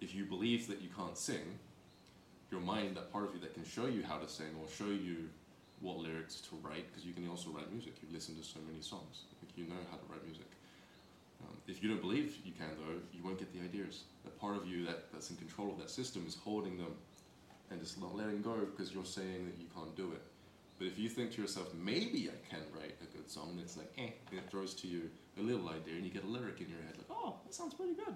[0.00, 1.58] If you believe that you can't sing,
[2.50, 4.90] your mind, that part of you that can show you how to sing or show
[4.90, 5.28] you
[5.80, 7.94] what lyrics to write, because you can also write music.
[8.02, 9.24] You listen to so many songs.
[9.42, 10.46] Like you know how to write music.
[11.42, 14.04] Um, if you don't believe you can, though, you won't get the ideas.
[14.24, 16.94] That part of you that, that's in control of that system is holding them
[17.70, 20.22] and just not letting go because you're saying that you can't do it.
[20.78, 23.92] But if you think to yourself, maybe I can write a good song, it's like,
[23.96, 26.68] eh, and it throws to you a little idea, and you get a lyric in
[26.68, 28.14] your head, like, oh, sounds pretty good.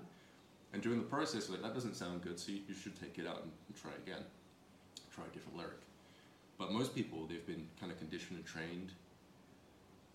[0.72, 3.26] And during the process, like, that doesn't sound good, so you, you should take it
[3.26, 4.22] out and, and try again.
[5.14, 5.80] Try a different lyric.
[6.58, 8.92] But most people, they've been kind of conditioned and trained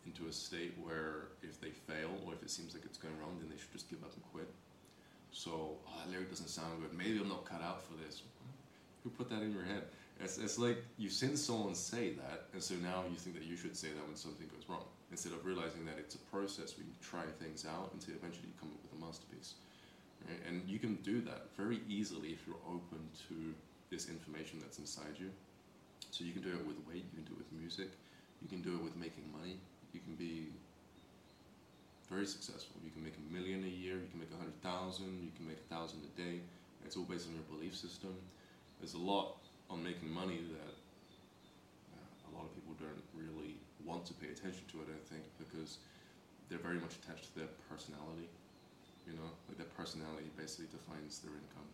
[0.06, 3.38] into a state where if they fail or if it seems like it's going wrong,
[3.40, 4.50] then they should just give up and quit.
[5.32, 6.96] So, oh, that lyric doesn't sound good.
[6.96, 8.22] Maybe I'm not cut out for this.
[9.04, 9.84] Who put that in your head?
[10.20, 13.58] It's, it's like you've seen someone say that, and so now you think that you
[13.58, 14.84] should say that when something goes wrong,
[15.14, 18.58] instead of realizing that it's a process where you try things out until eventually you
[18.58, 19.54] come up with a masterpiece.
[20.26, 20.42] Right?
[20.50, 22.98] And you can do that very easily if you're open
[23.30, 23.54] to
[23.94, 25.30] this information that's inside you.
[26.10, 27.94] So you can do it with weight, you can do it with music,
[28.42, 29.62] you can do it with making money,
[29.94, 30.50] you can be
[32.10, 32.82] very successful.
[32.84, 35.46] You can make a million a year, you can make a hundred thousand, you can
[35.46, 36.42] make a thousand a day.
[36.86, 38.18] It's all based on your belief system.
[38.82, 39.38] There's a lot
[39.70, 40.76] on making money that
[41.94, 43.02] uh, a lot of people don't
[43.86, 45.78] want to pay attention to, it, I think, because
[46.50, 48.28] they're very much attached to their personality.
[49.08, 51.68] You know, like their personality basically defines their income.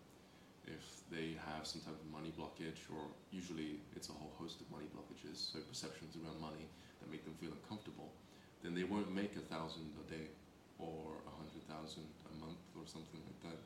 [0.66, 4.70] If they have some type of money blockage, or usually it's a whole host of
[4.70, 6.66] money blockages, so perceptions around money
[7.02, 8.14] that make them feel uncomfortable,
[8.62, 10.30] then they won't make a thousand a day
[10.78, 13.62] or a hundred thousand a month or something like that.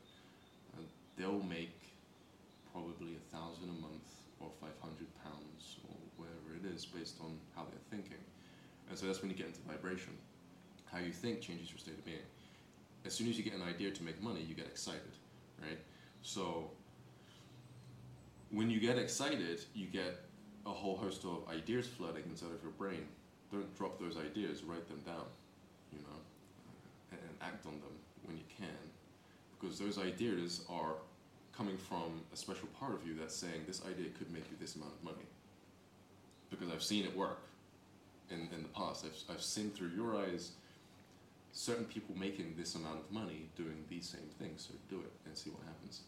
[0.76, 0.84] Uh,
[1.16, 1.76] they'll make
[2.72, 4.08] probably a thousand a month
[4.40, 4.74] or 500
[5.22, 5.78] pounds
[6.74, 8.22] is based on how they're thinking.
[8.88, 10.12] And so that's when you get into vibration.
[10.90, 12.18] How you think changes your state of being.
[13.04, 15.12] As soon as you get an idea to make money, you get excited,
[15.60, 15.78] right?
[16.22, 16.70] So
[18.50, 20.20] when you get excited, you get
[20.66, 23.06] a whole host of ideas flooding inside of your brain.
[23.52, 25.26] Don't drop those ideas, write them down,
[25.92, 26.18] you know,
[27.12, 28.68] and, and act on them when you can.
[29.60, 30.94] Because those ideas are
[31.56, 34.76] coming from a special part of you that's saying this idea could make you this
[34.76, 35.26] amount of money.
[36.54, 37.40] Because I've seen it work.
[38.30, 39.04] in, in the past.
[39.04, 40.52] I've, I've seen through your eyes
[41.52, 44.68] certain people making this amount of money doing these same things.
[44.68, 46.00] So do it and see what happens.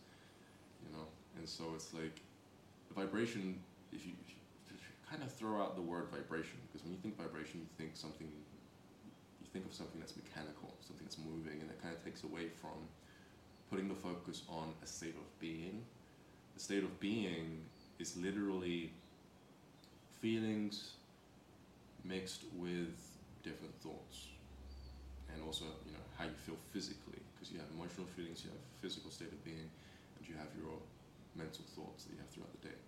[0.83, 1.05] You know,
[1.39, 2.21] and so it's like
[2.89, 3.59] the vibration.
[3.93, 6.93] If you, if you, if you kind of throw out the word vibration, because when
[6.93, 8.29] you think vibration, you think something.
[9.41, 12.49] You think of something that's mechanical, something that's moving, and it kind of takes away
[12.49, 12.77] from
[13.71, 15.83] putting the focus on a state of being.
[16.55, 17.63] The state of being
[17.99, 18.93] is literally
[20.21, 20.95] feelings
[22.05, 22.95] mixed with
[23.43, 24.29] different thoughts.
[25.33, 28.63] And also you know how you feel physically because you have emotional feelings you have
[28.81, 29.69] physical state of being
[30.17, 30.79] and you have your
[31.37, 32.79] mental thoughts that you have throughout the day.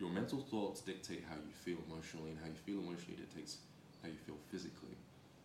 [0.00, 3.58] Your mental thoughts dictate how you feel emotionally and how you feel emotionally dictates
[4.02, 4.98] how you feel physically.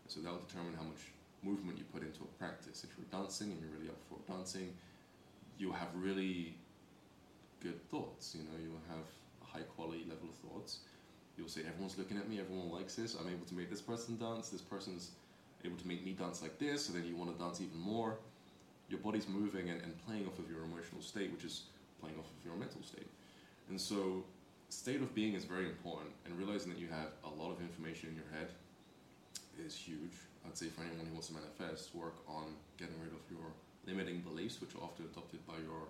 [0.08, 1.14] So that will determine how much
[1.46, 2.84] movement you put into a practice.
[2.84, 4.74] If you're dancing and you're really up for dancing
[5.60, 6.56] you'll have really
[7.62, 9.06] good thoughts you know you'll have
[9.52, 10.80] high quality level of thoughts
[11.40, 13.16] you'll say everyone's looking at me, everyone likes this.
[13.16, 14.50] I'm able to make this person dance.
[14.50, 15.12] This person's
[15.64, 16.86] able to make me dance like this.
[16.86, 18.18] So then you want to dance even more.
[18.90, 21.64] Your body's moving and, and playing off of your emotional state, which is
[22.02, 23.08] playing off of your mental state.
[23.70, 24.24] And so,
[24.70, 26.12] state of being is very important.
[26.26, 28.50] And realizing that you have a lot of information in your head
[29.64, 30.18] is huge.
[30.46, 33.46] I'd say for anyone who wants to manifest, work on getting rid of your
[33.86, 35.88] limiting beliefs, which are often adopted by your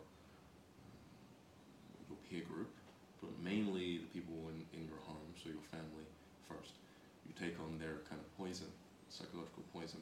[2.10, 2.74] your peer group,
[3.22, 6.08] but mainly the people in, in your home, so your family
[6.48, 6.80] first.
[7.28, 8.68] You take on their kind of poison,
[9.10, 10.02] psychological poison.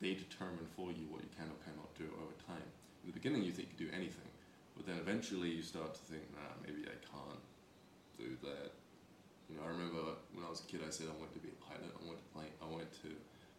[0.00, 2.68] They determine for you what you can or cannot do over time.
[3.02, 4.30] In the beginning, you think you can do anything,
[4.76, 7.42] but then eventually you start to think, nah, maybe I can't
[8.14, 8.70] do that.
[9.50, 11.50] You know, I remember when I was a kid, I said I wanted to be
[11.50, 11.90] a pilot.
[11.90, 12.48] I wanted to play.
[12.62, 13.10] I wanted to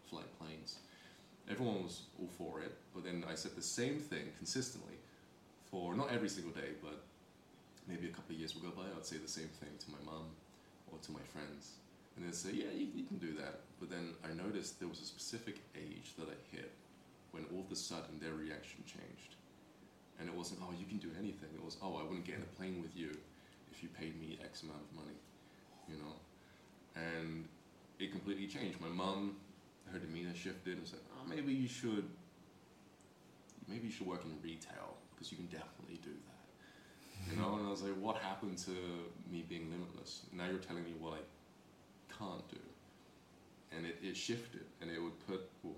[0.08, 0.80] fly planes.
[1.50, 4.96] Everyone was all for it, but then I said the same thing consistently
[5.66, 7.02] for not every single day, but
[7.90, 8.86] maybe a couple of years will go by.
[8.96, 10.30] I'd say the same thing to my mom
[10.94, 11.82] or to my friends,
[12.16, 15.02] and they'd say, "Yeah, you, you can do that." But then I noticed there was
[15.02, 16.72] a specific age that I hit
[17.32, 19.36] when all of a sudden their reaction changed,
[20.20, 22.44] and it wasn't, "Oh, you can do anything." It was, "Oh, I wouldn't get in
[22.44, 23.18] a plane with you
[23.74, 25.18] if you paid me X amount of money,"
[25.90, 26.14] you know,
[26.96, 27.50] and
[27.98, 28.80] it completely changed.
[28.80, 29.38] My mom,
[29.92, 32.06] her demeanor shifted and said, "Oh, maybe you should."
[33.68, 36.29] Maybe you should work in retail because you can definitely do that
[37.30, 37.56] you know?
[37.56, 38.76] And i was like what happened to
[39.32, 40.22] me being limitless?
[40.34, 41.24] Now you're telling me what i
[42.18, 42.64] can't do.
[43.72, 45.76] And it, it shifted and it would put well,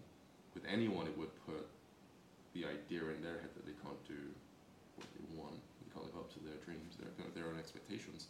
[0.54, 1.68] with anyone it would put
[2.54, 4.20] the idea in their head that they can't do
[4.96, 5.60] what they want.
[5.80, 8.28] They can't live up to their dreams their, their own expectations.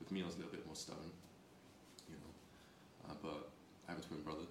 [0.00, 1.12] With me i was a little bit more stubborn
[2.08, 2.32] you know?
[3.08, 3.50] Uh, but
[3.88, 4.48] i have a twin brother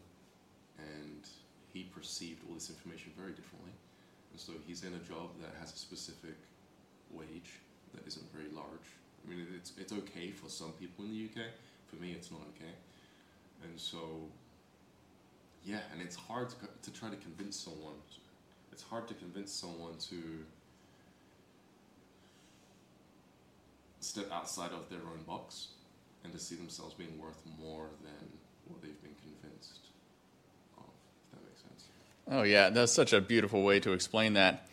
[0.77, 1.27] and
[1.73, 3.71] he perceived all this information very differently.
[4.31, 6.35] And so he's in a job that has a specific
[7.11, 7.59] wage
[7.93, 8.87] that isn't very large.
[9.25, 11.47] I mean, it's it's okay for some people in the UK.
[11.87, 12.71] For me, it's not okay.
[13.63, 13.99] And so,
[15.65, 17.95] yeah, and it's hard to, to try to convince someone.
[18.71, 20.45] It's hard to convince someone to
[23.99, 25.69] step outside of their own box
[26.23, 28.27] and to see themselves being worth more than
[28.67, 29.79] what they've been convinced
[30.77, 30.85] of.
[31.25, 31.85] If that makes sense.
[32.29, 34.67] Oh, yeah, that's such a beautiful way to explain that.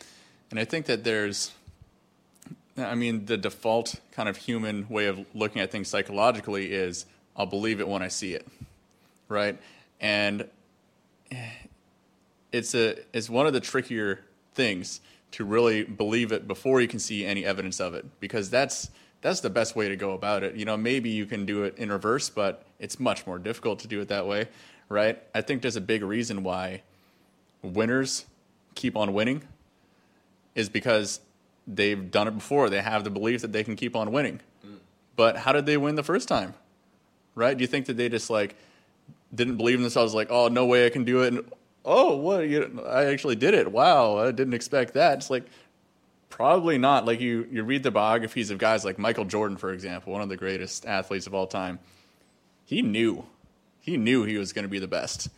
[0.50, 1.52] And I think that there's,
[2.78, 7.46] I mean, the default kind of human way of looking at things psychologically is I'll
[7.46, 8.46] believe it when I see it,
[9.28, 9.58] right?
[10.00, 10.48] And
[12.52, 15.00] it's a it's one of the trickier things
[15.32, 19.40] to really believe it before you can see any evidence of it because that's that's
[19.40, 20.54] the best way to go about it.
[20.54, 23.88] You know, maybe you can do it in reverse, but it's much more difficult to
[23.88, 24.48] do it that way,
[24.88, 25.20] right?
[25.34, 26.82] I think there's a big reason why
[27.62, 28.26] winners
[28.74, 29.42] keep on winning
[30.54, 31.20] is because
[31.68, 32.70] they've done it before.
[32.70, 34.40] They have the belief that they can keep on winning.
[35.14, 36.54] But how did they win the first time?
[37.34, 37.56] Right?
[37.56, 38.56] Do you think that they just like
[39.34, 41.52] didn't believe in themselves like, "Oh, no way I can do it." And
[41.84, 42.48] oh, what?
[42.48, 43.70] You, I actually did it.
[43.70, 45.18] Wow, I didn't expect that.
[45.18, 45.44] It's like
[46.30, 47.04] probably not.
[47.04, 50.28] Like you you read the biographies of guys like Michael Jordan for example, one of
[50.28, 51.78] the greatest athletes of all time.
[52.64, 53.24] He knew.
[53.80, 55.28] He knew he was going to be the best.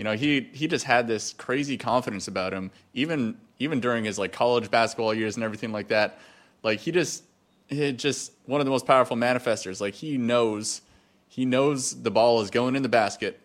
[0.00, 4.18] You know, he he just had this crazy confidence about him even even during his
[4.18, 6.18] like college basketball years and everything like that.
[6.62, 7.22] Like he just
[7.68, 9.78] he just one of the most powerful manifestors.
[9.78, 10.80] Like he knows
[11.28, 13.40] he knows the ball is going in the basket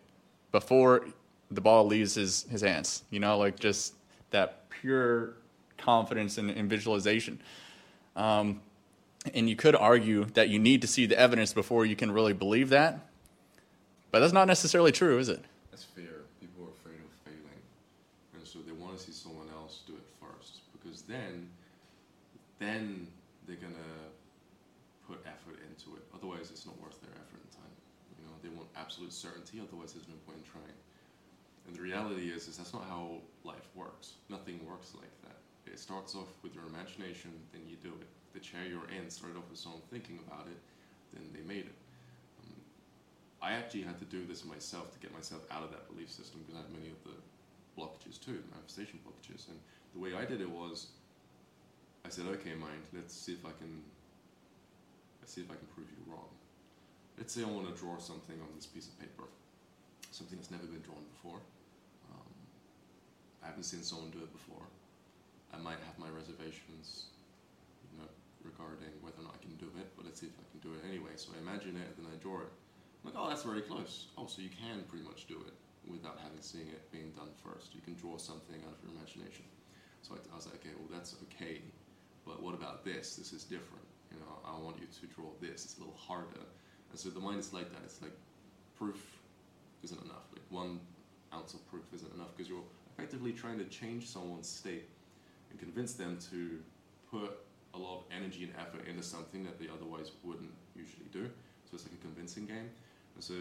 [0.53, 1.05] before
[1.51, 3.03] the ball leaves his his hands.
[3.09, 3.93] You know, like just
[4.29, 5.33] that pure
[5.77, 7.37] confidence and, and visualization.
[8.15, 8.61] Um,
[9.33, 12.31] and you could argue that you need to see the evidence before you can really
[12.31, 12.99] believe that,
[14.09, 15.43] but that's not necessarily true, is it?
[15.75, 16.23] That's fear.
[16.39, 17.59] People are afraid of failing,
[18.33, 21.49] and so they want to see someone else do it first because then,
[22.59, 23.07] then
[23.47, 24.11] they're gonna
[25.07, 26.03] put effort into it.
[26.13, 27.75] Otherwise, it's not worth their effort and time.
[28.17, 30.77] You know, they want absolute certainty, otherwise there's no point in trying.
[31.67, 34.21] And the reality is, is that's not how life works.
[34.29, 35.37] Nothing works like that.
[35.65, 38.07] It starts off with your imagination, then you do it.
[38.33, 40.57] The chair you're in started off with someone thinking about it,
[41.13, 41.77] then they made it.
[42.41, 42.53] Um,
[43.41, 46.41] I actually had to do this myself to get myself out of that belief system
[46.45, 47.17] because I had many of the
[47.75, 49.47] blockages too, the manifestation blockages.
[49.49, 49.57] And
[49.93, 50.87] the way I did it was,
[52.05, 53.81] I said, okay, mind, let's see if I can,
[55.17, 56.29] let's see if I can prove you wrong.
[57.17, 59.25] Let's say I want to draw something on this piece of paper,
[60.13, 61.41] something that's never been drawn before.
[62.13, 62.29] Um,
[63.41, 64.69] I haven't seen someone do it before.
[65.49, 67.09] I might have my reservations,
[67.89, 68.09] you know,
[68.45, 70.77] regarding whether or not I can do it, but let's see if I can do
[70.77, 71.17] it anyway.
[71.17, 72.53] So I imagine it and then I draw it.
[73.01, 74.13] I'm like, oh, that's very close.
[74.13, 75.57] Oh, so you can pretty much do it
[75.89, 77.73] without having seen it being done first.
[77.73, 79.49] You can draw something out of your imagination.
[80.05, 81.65] So I, I was like, okay, well, that's okay,
[82.25, 83.15] but what about this?
[83.15, 83.85] This is different.
[84.11, 85.65] You know, I want you to draw this.
[85.65, 86.45] It's a little harder.
[86.89, 87.81] And so the mind is like that.
[87.83, 88.15] It's like
[88.77, 89.19] proof
[89.83, 90.25] isn't enough.
[90.31, 90.79] Like one
[91.33, 92.63] ounce of proof isn't enough because you're
[92.93, 94.89] effectively trying to change someone's state
[95.51, 96.59] and convince them to
[97.11, 97.39] put
[97.73, 101.27] a lot of energy and effort into something that they otherwise wouldn't usually do.
[101.67, 102.71] So it's like a convincing game.
[103.15, 103.35] And so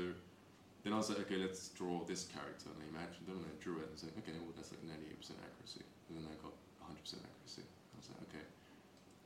[0.83, 2.69] then I was like, okay, let's draw this character.
[2.75, 3.89] And I imagined them and I drew it.
[3.89, 5.87] And I was like, okay, well, that's like 98% accuracy.
[6.11, 6.53] And then I got
[6.85, 7.65] 100% accuracy.
[7.65, 8.45] I was like, okay,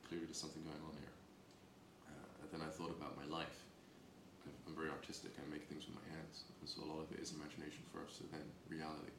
[0.09, 1.15] clearly there's something going on here.
[2.09, 3.61] Uh, then I thought about my life.
[4.65, 5.37] I'm very artistic.
[5.37, 6.49] I make things with my hands.
[6.61, 9.13] And so a lot of it is imagination first, and then reality.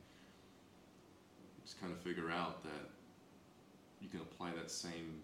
[1.62, 2.90] Just kind of figure out that
[4.02, 5.22] you can apply that same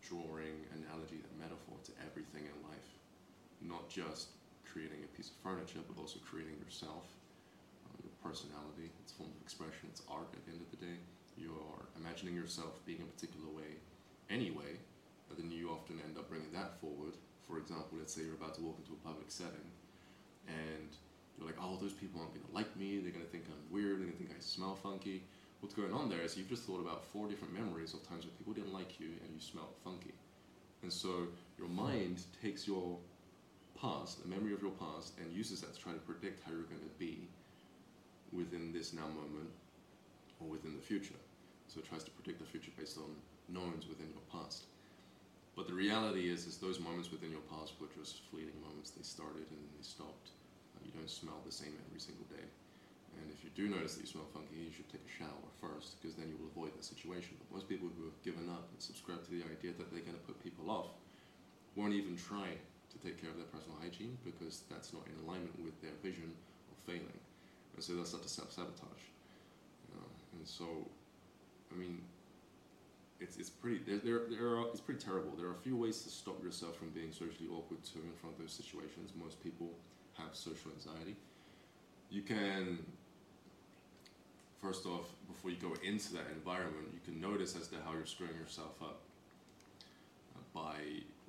[0.00, 2.88] drawing, analogy, that metaphor to everything in life.
[3.60, 4.32] Not just
[4.64, 7.04] creating a piece of furniture, but also creating yourself,
[7.84, 10.96] uh, your personality, its form of expression, its art at the end of the day.
[11.36, 13.76] You are imagining yourself being a particular way
[14.32, 14.80] anyway,
[15.38, 17.14] and then you often end up bringing that forward.
[17.46, 19.68] For example, let's say you're about to walk into a public setting,
[20.48, 20.90] and
[21.36, 23.66] you're like, oh, those people aren't going to like me, they're going to think I'm
[23.72, 25.24] weird, they're going to think I smell funky
[25.62, 28.34] what's going on there is you've just thought about four different memories of times when
[28.34, 30.12] people didn't like you and you smelled funky.
[30.82, 32.98] And so your mind takes your
[33.80, 36.66] past, a memory of your past, and uses that to try to predict how you're
[36.66, 37.28] going to be
[38.32, 39.50] within this now moment
[40.40, 41.14] or within the future.
[41.68, 43.14] So it tries to predict the future based on
[43.48, 44.64] knowns within your past.
[45.54, 48.90] But the reality is, is those moments within your past were just fleeting moments.
[48.90, 50.32] They started and they stopped.
[50.72, 52.48] Uh, you don't smell the same every single day.
[53.20, 56.00] And if you do notice that you smell funky, you should take a shower first,
[56.00, 57.36] because then you will avoid that situation.
[57.36, 60.16] But most people who have given up and subscribe to the idea that they're going
[60.16, 60.96] to put people off
[61.76, 65.52] won't even try to take care of their personal hygiene because that's not in alignment
[65.60, 66.32] with their vision
[66.72, 67.20] of failing.
[67.76, 69.04] And so they'll start to self sabotage.
[69.88, 70.08] You know?
[70.40, 70.88] And so,
[71.68, 72.00] I mean,
[73.22, 75.32] it's, it's pretty there, there, there are, it's pretty terrible.
[75.36, 78.36] There are a few ways to stop yourself from being socially awkward too in front
[78.36, 79.12] of those situations.
[79.16, 79.70] Most people
[80.18, 81.16] have social anxiety.
[82.10, 82.78] You can
[84.62, 88.06] first off, before you go into that environment, you can notice as to how you're
[88.06, 89.00] screwing yourself up
[90.36, 90.78] uh, by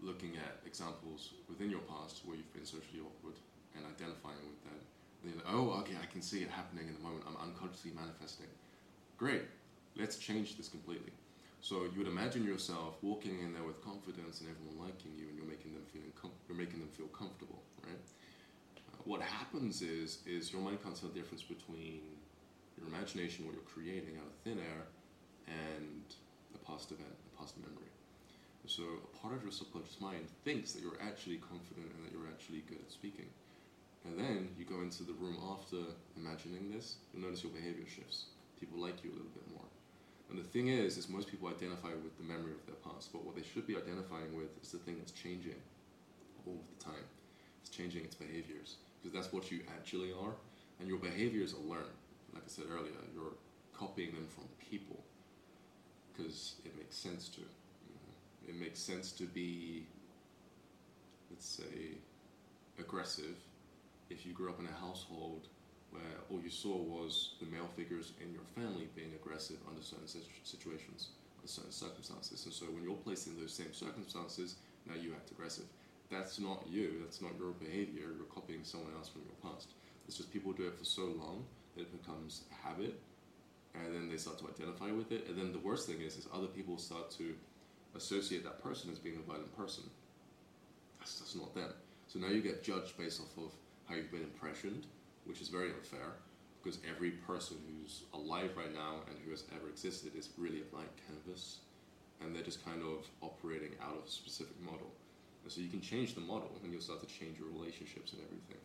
[0.02, 3.34] looking at examples within your past where you've been socially awkward
[3.76, 4.82] and identifying with that.
[5.26, 7.24] And oh, okay, I can see it happening in the moment.
[7.28, 8.48] I'm unconsciously manifesting.
[9.18, 9.44] Great,
[9.98, 11.12] let's change this completely.
[11.64, 15.40] So you would imagine yourself walking in there with confidence and everyone liking you, and
[15.40, 18.04] you're making them feeling com- you're making them feel comfortable, right?
[18.92, 22.20] Uh, what happens is is your mind can't tell the difference between
[22.76, 24.84] your imagination, what you're creating out of thin air,
[25.48, 26.04] and
[26.52, 27.88] a past event, a past memory.
[28.68, 32.28] So a part of your subconscious mind thinks that you're actually confident and that you're
[32.28, 33.32] actually good at speaking.
[34.04, 35.80] And then you go into the room after
[36.20, 38.36] imagining this, you'll notice your behavior shifts.
[38.60, 39.68] People like you a little bit more.
[40.30, 43.24] And the thing is, is most people identify with the memory of their past, but
[43.24, 45.62] what they should be identifying with is the thing that's changing
[46.48, 47.06] all of the time.
[47.62, 50.34] It's changing its behaviors, because that's what you actually are,
[50.80, 51.98] and your behaviors are learned
[52.34, 53.34] like I said earlier, you're
[53.74, 55.04] copying them from people
[56.12, 57.42] because it makes sense to.
[57.42, 58.50] You know?
[58.50, 59.86] It makes sense to be,
[61.30, 61.98] let's say,
[62.80, 63.36] aggressive
[64.10, 65.48] if you grew up in a household
[65.94, 70.08] where all you saw was the male figures in your family being aggressive under certain
[70.08, 72.46] situations, under certain circumstances.
[72.46, 75.66] And so when you're placed in those same circumstances, now you act aggressive.
[76.12, 79.70] That's not you, that's not your behavior, you're copying someone else from your past.
[80.08, 83.00] It's just people do it for so long that it becomes a habit
[83.76, 86.28] and then they start to identify with it and then the worst thing is is
[86.34, 87.34] other people start to
[87.96, 89.84] associate that person as being a violent person
[91.00, 91.70] that's just not them
[92.08, 93.52] so now you get judged based off of
[93.88, 94.86] how you've been impressioned
[95.26, 96.20] which is very unfair
[96.62, 100.68] because every person who's alive right now and who has ever existed is really a
[100.74, 101.60] blank canvas
[102.22, 104.88] and they're just kind of operating out of a specific model.
[105.44, 108.22] And so you can change the model and you'll start to change your relationships and
[108.24, 108.62] everything.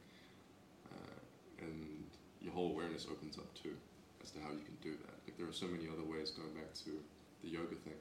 [0.95, 2.07] Uh, and
[2.41, 3.75] your whole awareness opens up too
[4.23, 5.15] as to how you can do that.
[5.27, 6.95] Like there are so many other ways going back to
[7.43, 7.99] the yoga thing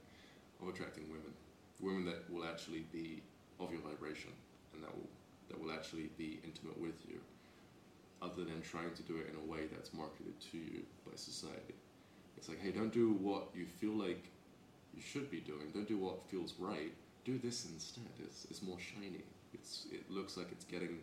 [0.62, 1.34] of attracting women,
[1.82, 3.22] women that will actually be
[3.60, 4.30] of your vibration
[4.74, 5.10] and that will
[5.50, 7.20] that will actually be intimate with you,
[8.22, 11.76] other than trying to do it in a way that's marketed to you by society.
[12.38, 14.30] It's like, hey, don't do what you feel like
[14.94, 15.72] you should be doing.
[15.74, 16.94] Don't do what feels right.
[17.26, 18.10] Do this instead.
[18.20, 19.24] It's, it's more shiny.
[19.54, 21.00] It's it looks like it's getting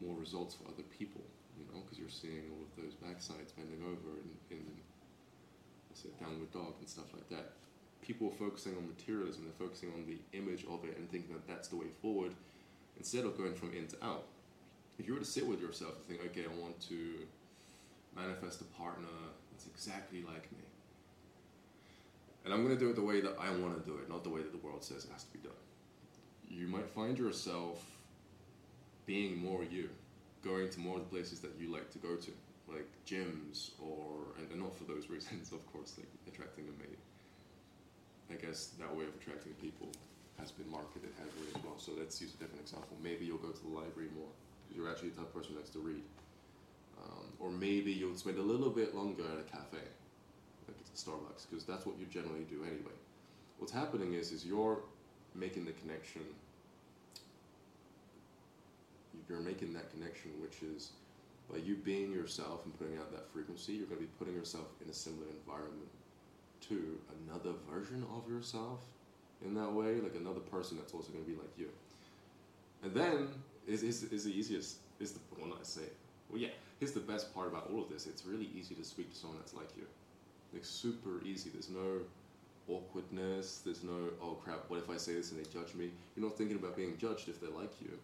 [0.00, 1.22] more results for other people,
[1.58, 4.64] you know, because you're seeing all of those backsides bending over in, in
[5.98, 7.52] say downward dog and stuff like that.
[8.02, 9.42] People are focusing on materialism.
[9.44, 12.32] They're focusing on the image of it and thinking that that's the way forward
[12.96, 14.24] instead of going from in to out.
[14.98, 17.14] If you were to sit with yourself and think, okay, I want to
[18.16, 19.06] manifest a partner
[19.52, 20.58] that's exactly like me.
[22.44, 24.24] And I'm going to do it the way that I want to do it, not
[24.24, 25.52] the way that the world says it has to be done.
[26.48, 27.84] You might find yourself
[29.06, 29.90] being more you,
[30.42, 32.32] going to more of the places that you like to go to,
[32.68, 36.98] like gyms or, and, not for those reasons, of course, like attracting a mate.
[38.30, 39.88] I guess that way of attracting people
[40.38, 41.78] has been marketed heavily as well.
[41.78, 42.96] So let's use a different example.
[43.02, 44.28] Maybe you'll go to the library more
[44.74, 46.02] you're actually the type of person who likes to read.
[47.02, 49.84] Um, or maybe you'll spend a little bit longer at a cafe,
[50.66, 52.96] like at Starbucks, because that's what you generally do anyway.
[53.58, 54.80] What's happening is, is you're
[55.34, 56.22] making the connection.
[59.28, 60.90] You're making that connection, which is
[61.50, 64.66] by you being yourself and putting out that frequency, you're going to be putting yourself
[64.82, 65.88] in a similar environment
[66.68, 68.80] to another version of yourself
[69.44, 71.68] in that way, like another person that's also going to be like you.
[72.82, 73.28] And then
[73.68, 75.88] is is is the easiest is the one I say.
[76.30, 76.48] Well, yeah.
[76.80, 78.06] Here's the best part about all of this.
[78.06, 79.84] It's really easy to speak to someone that's like you.
[80.52, 81.50] Like super easy.
[81.50, 82.00] There's no
[82.68, 83.60] awkwardness.
[83.64, 84.64] There's no oh crap.
[84.68, 85.90] What if I say this and they judge me?
[86.16, 87.98] You're not thinking about being judged if they like you.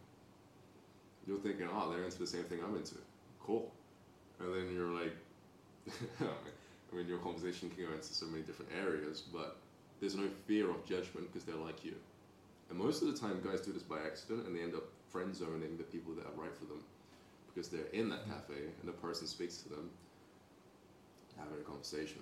[1.27, 2.97] You're thinking, oh, they're into the same thing I'm into.
[3.41, 3.73] Cool.
[4.41, 5.15] And then you're like,
[6.21, 9.57] I mean, your conversation can go into so many different areas, but
[10.01, 11.95] there's no fear of judgment because they're like you.
[12.69, 14.85] And most of the time, guys do this by accident and they end up
[15.15, 16.83] friend zoning the people that are right for them
[17.47, 19.89] because they're in that cafe and the person speaks to them,
[21.39, 22.19] having a conversation.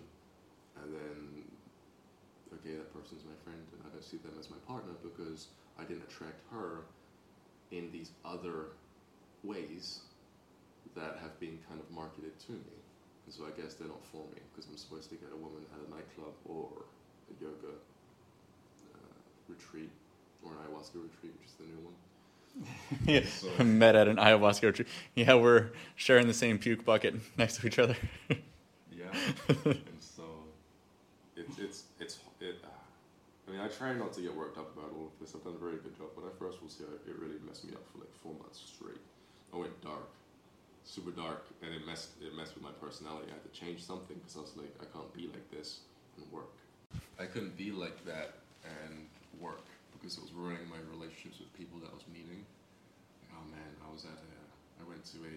[0.77, 1.17] And then,
[2.53, 5.49] okay, that person's my friend and I don't see them as my partner because
[5.81, 6.85] I didn't attract her
[7.73, 8.77] in these other
[9.43, 10.05] ways
[10.95, 12.77] that have been kind of marketed to me.
[13.25, 15.65] And so I guess they're not for me because I'm supposed to get a woman
[15.73, 16.85] at a nightclub or
[17.33, 17.73] a yoga
[18.93, 19.17] uh,
[19.49, 19.89] retreat
[20.45, 21.97] or an ayahuasca retreat, which is the new one.
[23.07, 23.49] Yeah, so.
[23.65, 24.89] met at an ayahuasca retreat.
[25.15, 27.97] Yeah, we're sharing the same puke bucket next to each other.
[28.29, 29.07] yeah,
[29.65, 30.25] and so
[31.37, 32.57] it's it's it's it.
[32.63, 32.69] Uh,
[33.49, 35.35] I mean, I try not to get worked up about all of this.
[35.35, 37.73] I've done a very good job, but I first will say it really messed me
[37.75, 39.01] up for like four months straight.
[39.53, 40.09] I went dark,
[40.85, 43.29] super dark, and it messed it messed with my personality.
[43.31, 45.81] I had to change something because I was like, I can't be like this
[46.17, 46.53] and work.
[47.19, 48.35] I couldn't be like that
[48.65, 49.07] and
[49.41, 49.65] work
[50.03, 52.43] because it was ruining my relationships with people that I was meeting.
[53.31, 54.35] Oh man, I was at a,
[54.83, 55.37] I went to a,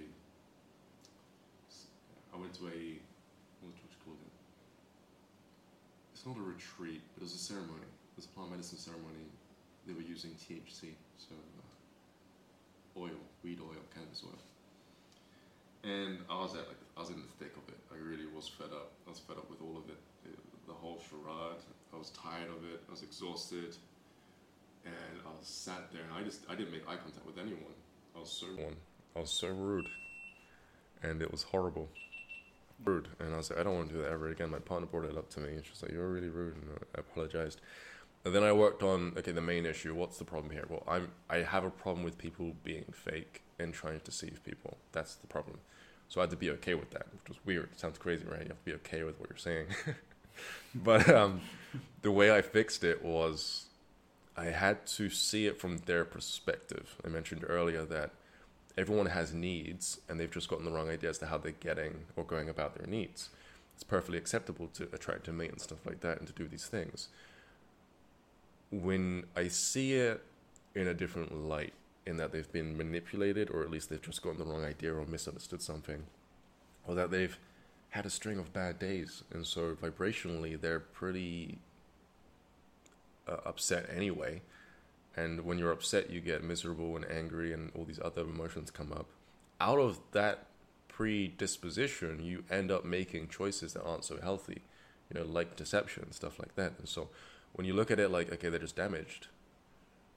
[2.34, 2.98] I went to a,
[3.62, 4.34] what you call it?
[6.18, 7.86] It's not a retreat, but it was a ceremony.
[7.86, 9.30] It was a plant medicine ceremony.
[9.86, 14.42] They were using THC, so uh, oil, weed oil, cannabis oil.
[15.86, 17.78] And I was at like, I was in the thick of it.
[17.94, 18.98] I really was fed up.
[19.06, 20.02] I was fed up with all of it.
[20.26, 20.34] it
[20.66, 21.62] the whole charade.
[21.94, 22.82] I was tired of it.
[22.90, 23.78] I was exhausted
[24.86, 27.74] and I was sat there and I just I didn't make eye contact with anyone.
[28.16, 28.76] I was so one.
[29.16, 29.88] I was so rude,
[31.02, 31.90] and it was horrible.
[32.84, 34.52] Rude, and I was like, I don't want to do that ever again.
[34.52, 36.78] My partner brought it up to me, and she was like, "You're really rude," and
[36.96, 37.62] I apologized.
[38.26, 39.94] And then I worked on okay, the main issue.
[39.96, 40.66] What's the problem here?
[40.68, 44.78] Well, I'm I have a problem with people being fake and trying to deceive people.
[44.92, 45.60] That's the problem.
[46.08, 47.70] So I had to be okay with that, which was weird.
[47.72, 48.42] It sounds crazy, right?
[48.42, 49.68] You have to be okay with what you're saying.
[50.76, 51.42] but um,
[52.02, 53.66] the way I fixed it was
[54.38, 56.96] I had to see it from their perspective.
[57.06, 58.12] I mentioned earlier that
[58.78, 62.06] everyone has needs and they've just gotten the wrong idea as to how they're getting
[62.16, 63.30] or going about their needs.
[63.74, 66.66] It's perfectly acceptable to attract a mate and stuff like that and to do these
[66.66, 67.10] things.
[68.72, 70.22] When I see it
[70.74, 71.74] in a different light,
[72.06, 75.06] in that they've been manipulated or at least they've just gotten the wrong idea or
[75.06, 76.04] misunderstood something,
[76.86, 77.38] or that they've
[77.90, 81.58] had a string of bad days and so vibrationally they're pretty
[83.28, 84.42] uh, upset anyway.
[85.16, 88.92] And when you're upset, you get miserable and angry, and all these other emotions come
[88.92, 89.08] up.
[89.62, 90.48] Out of that
[90.90, 94.62] predisposition, you end up making choices that aren't so healthy,
[95.10, 96.74] you know, like deception, stuff like that.
[96.80, 97.10] And so
[97.54, 99.28] when you look at it like, okay, they're just damaged,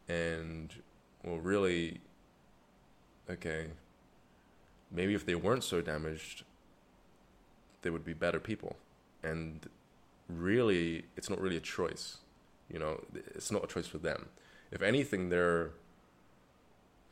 [0.08, 0.74] and
[1.22, 2.00] well, really,
[3.30, 3.66] okay,
[4.90, 6.44] maybe if they weren't so damaged,
[7.82, 8.76] they would be better people.
[9.22, 9.68] And
[10.28, 12.18] really, it's not really a choice.
[12.70, 14.28] You know, it's not a choice for them.
[14.70, 15.70] If anything, they're,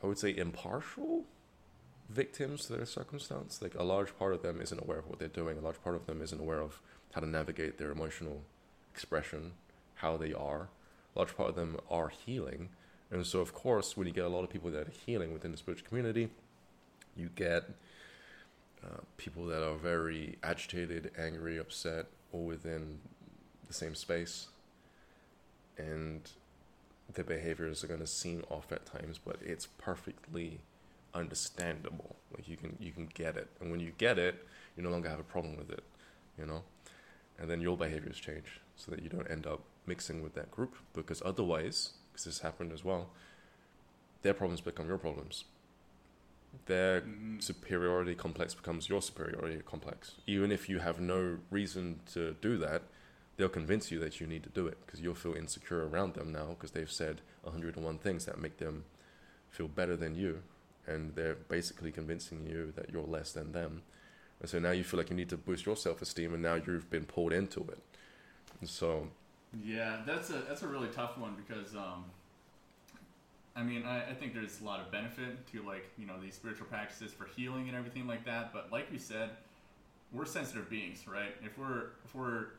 [0.03, 1.25] I would say, impartial
[2.09, 3.61] victims to their circumstance.
[3.61, 5.57] Like a large part of them isn't aware of what they're doing.
[5.57, 6.79] A large part of them isn't aware of
[7.13, 8.43] how to navigate their emotional
[8.93, 9.53] expression,
[9.95, 10.69] how they are.
[11.15, 12.69] A large part of them are healing.
[13.09, 15.51] And so, of course, when you get a lot of people that are healing within
[15.51, 16.29] the spiritual community,
[17.15, 17.63] you get
[18.83, 22.99] uh, people that are very agitated, angry, upset, all within
[23.67, 24.47] the same space.
[25.77, 26.29] And
[27.13, 30.59] the behaviors are going to seem off at times, but it's perfectly
[31.13, 32.15] understandable.
[32.33, 35.09] Like you can you can get it, and when you get it, you no longer
[35.09, 35.83] have a problem with it,
[36.37, 36.63] you know.
[37.39, 40.75] And then your behaviors change so that you don't end up mixing with that group
[40.93, 43.09] because otherwise, because this happened as well,
[44.21, 45.45] their problems become your problems.
[46.65, 47.39] Their mm-hmm.
[47.39, 50.15] superiority complex becomes your superiority complex.
[50.25, 52.83] Even if you have no reason to do that,
[53.37, 56.31] they'll convince you that you need to do it because you'll feel insecure around them
[56.31, 58.83] now because they've said 101 things that make them
[59.49, 60.41] feel better than you
[60.85, 63.83] and they're basically convincing you that you're less than them
[64.39, 66.89] and so now you feel like you need to boost your self-esteem and now you've
[66.89, 67.79] been pulled into it
[68.59, 69.07] and so
[69.63, 72.05] yeah that's a that's a really tough one because um
[73.57, 76.35] I mean, I, I think there's a lot of benefit to like you know these
[76.35, 78.53] spiritual practices for healing and everything like that.
[78.53, 79.31] But like you said,
[80.13, 81.35] we're sensitive beings, right?
[81.43, 82.49] If we're if we're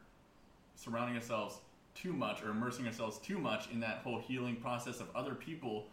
[0.78, 1.58] surrounding ourselves
[1.94, 5.86] too much or immersing ourselves too much in that whole healing process of other people,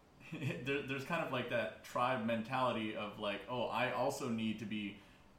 [0.64, 4.64] there, there's kind of like that tribe mentality of like, oh, I also need to
[4.64, 4.96] be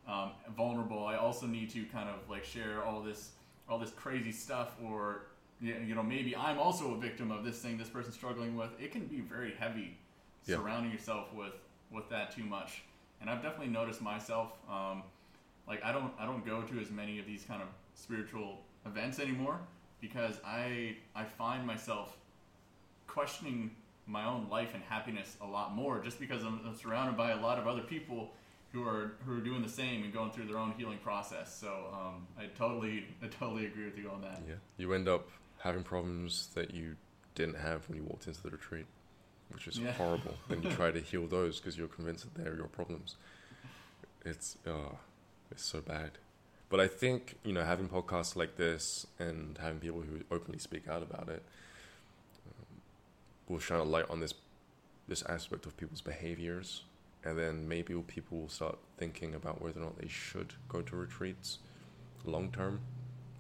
[0.08, 1.06] um, vulnerable.
[1.06, 3.32] I also need to kind of like share all this
[3.70, 5.28] all this crazy stuff, or
[5.62, 8.70] you know, maybe I'm also a victim of this thing this person's struggling with.
[8.80, 9.98] It can be very heavy
[10.46, 10.56] yeah.
[10.56, 11.54] surrounding yourself with
[11.92, 12.84] with that too much.
[13.22, 14.54] And I've definitely noticed myself.
[14.70, 15.04] Um,
[15.68, 19.20] like I don't I don't go to as many of these kind of spiritual events
[19.20, 19.60] anymore
[20.02, 22.16] because I I find myself
[23.08, 23.72] questioning
[24.08, 27.40] my own life and happiness a lot more just because I'm, I'm, surrounded by a
[27.40, 28.32] lot of other people
[28.72, 31.56] who are who are doing the same and going through their own healing process.
[31.56, 34.42] So um, I totally I totally agree with you on that.
[34.48, 35.28] Yeah, you end up
[35.60, 36.96] having problems that you
[37.36, 38.86] didn't have when you walked into the retreat,
[39.52, 39.92] which is yeah.
[39.92, 40.36] horrible.
[40.50, 43.16] then you try to heal those because you're convinced that they're your problems.
[44.26, 44.96] It's uh,
[45.52, 46.12] it's so bad.
[46.70, 50.88] But I think you know having podcasts like this and having people who openly speak
[50.88, 51.44] out about it
[52.48, 52.82] um,
[53.48, 54.34] will shine a light on this
[55.08, 56.84] this aspect of people's behaviors,
[57.24, 60.96] and then maybe people will start thinking about whether or not they should go to
[60.96, 61.58] retreats
[62.26, 62.82] long term.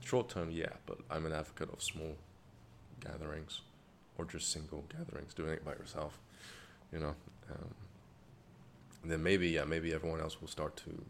[0.03, 2.15] Short term, yeah, but I'm an advocate of small
[2.99, 3.61] gatherings
[4.17, 6.19] or just single gatherings, doing it by yourself,
[6.91, 7.15] you know.
[7.49, 7.69] Um,
[9.05, 11.05] then maybe yeah, maybe everyone else will start to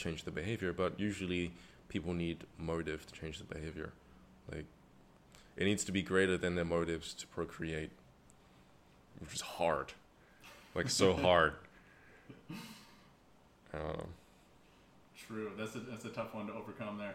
[0.00, 1.52] change the behavior, but usually
[1.88, 3.92] people need motive to change the behavior.
[4.50, 4.64] Like
[5.56, 7.90] it needs to be greater than their motives to procreate,
[9.18, 9.92] which is hard,
[10.74, 11.54] like so hard.
[13.74, 14.08] Um,
[15.26, 17.14] True, that's a that's a tough one to overcome there.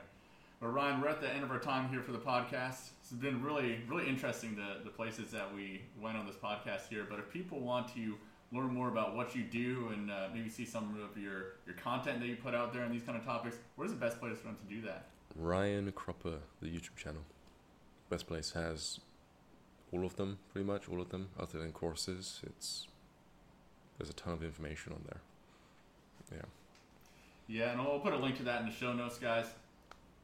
[0.62, 2.92] But Ryan, we're at the end of our time here for the podcast.
[3.02, 7.06] It's been really really interesting the the places that we went on this podcast here.
[7.10, 8.16] But if people want to
[8.56, 12.20] learn more about what you do and uh, maybe see some of your, your content
[12.20, 14.46] that you put out there on these kind of topics, where's the best place for
[14.46, 15.08] them to do that?
[15.36, 17.22] Ryan Cropper, the YouTube channel.
[18.10, 19.00] Best place has
[19.92, 22.42] all of them, pretty much all of them, other than courses.
[22.46, 22.88] It's
[23.98, 25.22] there's a ton of information on there.
[26.32, 26.46] Yeah.
[27.48, 29.46] Yeah, and I'll put a link to that in the show notes, guys.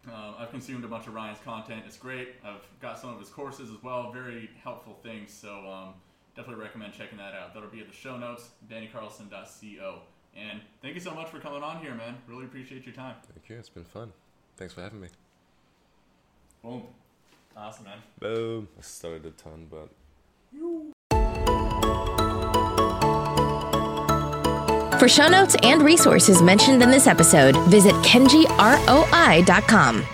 [0.09, 1.83] Uh, I've consumed a bunch of Ryan's content.
[1.85, 2.29] It's great.
[2.43, 4.11] I've got some of his courses as well.
[4.11, 5.31] Very helpful things.
[5.31, 5.93] So um,
[6.35, 7.53] definitely recommend checking that out.
[7.53, 9.99] That'll be at the show notes, dannycarlson.co.
[10.35, 12.15] And thank you so much for coming on here, man.
[12.27, 13.15] Really appreciate your time.
[13.33, 13.57] Thank you.
[13.57, 14.13] It's been fun.
[14.57, 15.09] Thanks for having me.
[16.63, 16.83] Boom.
[17.55, 17.97] Awesome, man.
[18.19, 18.67] Boom.
[18.77, 19.89] I started a ton, but.
[24.99, 30.05] For show notes and resources mentioned in this episode, visit kenjiroi.com.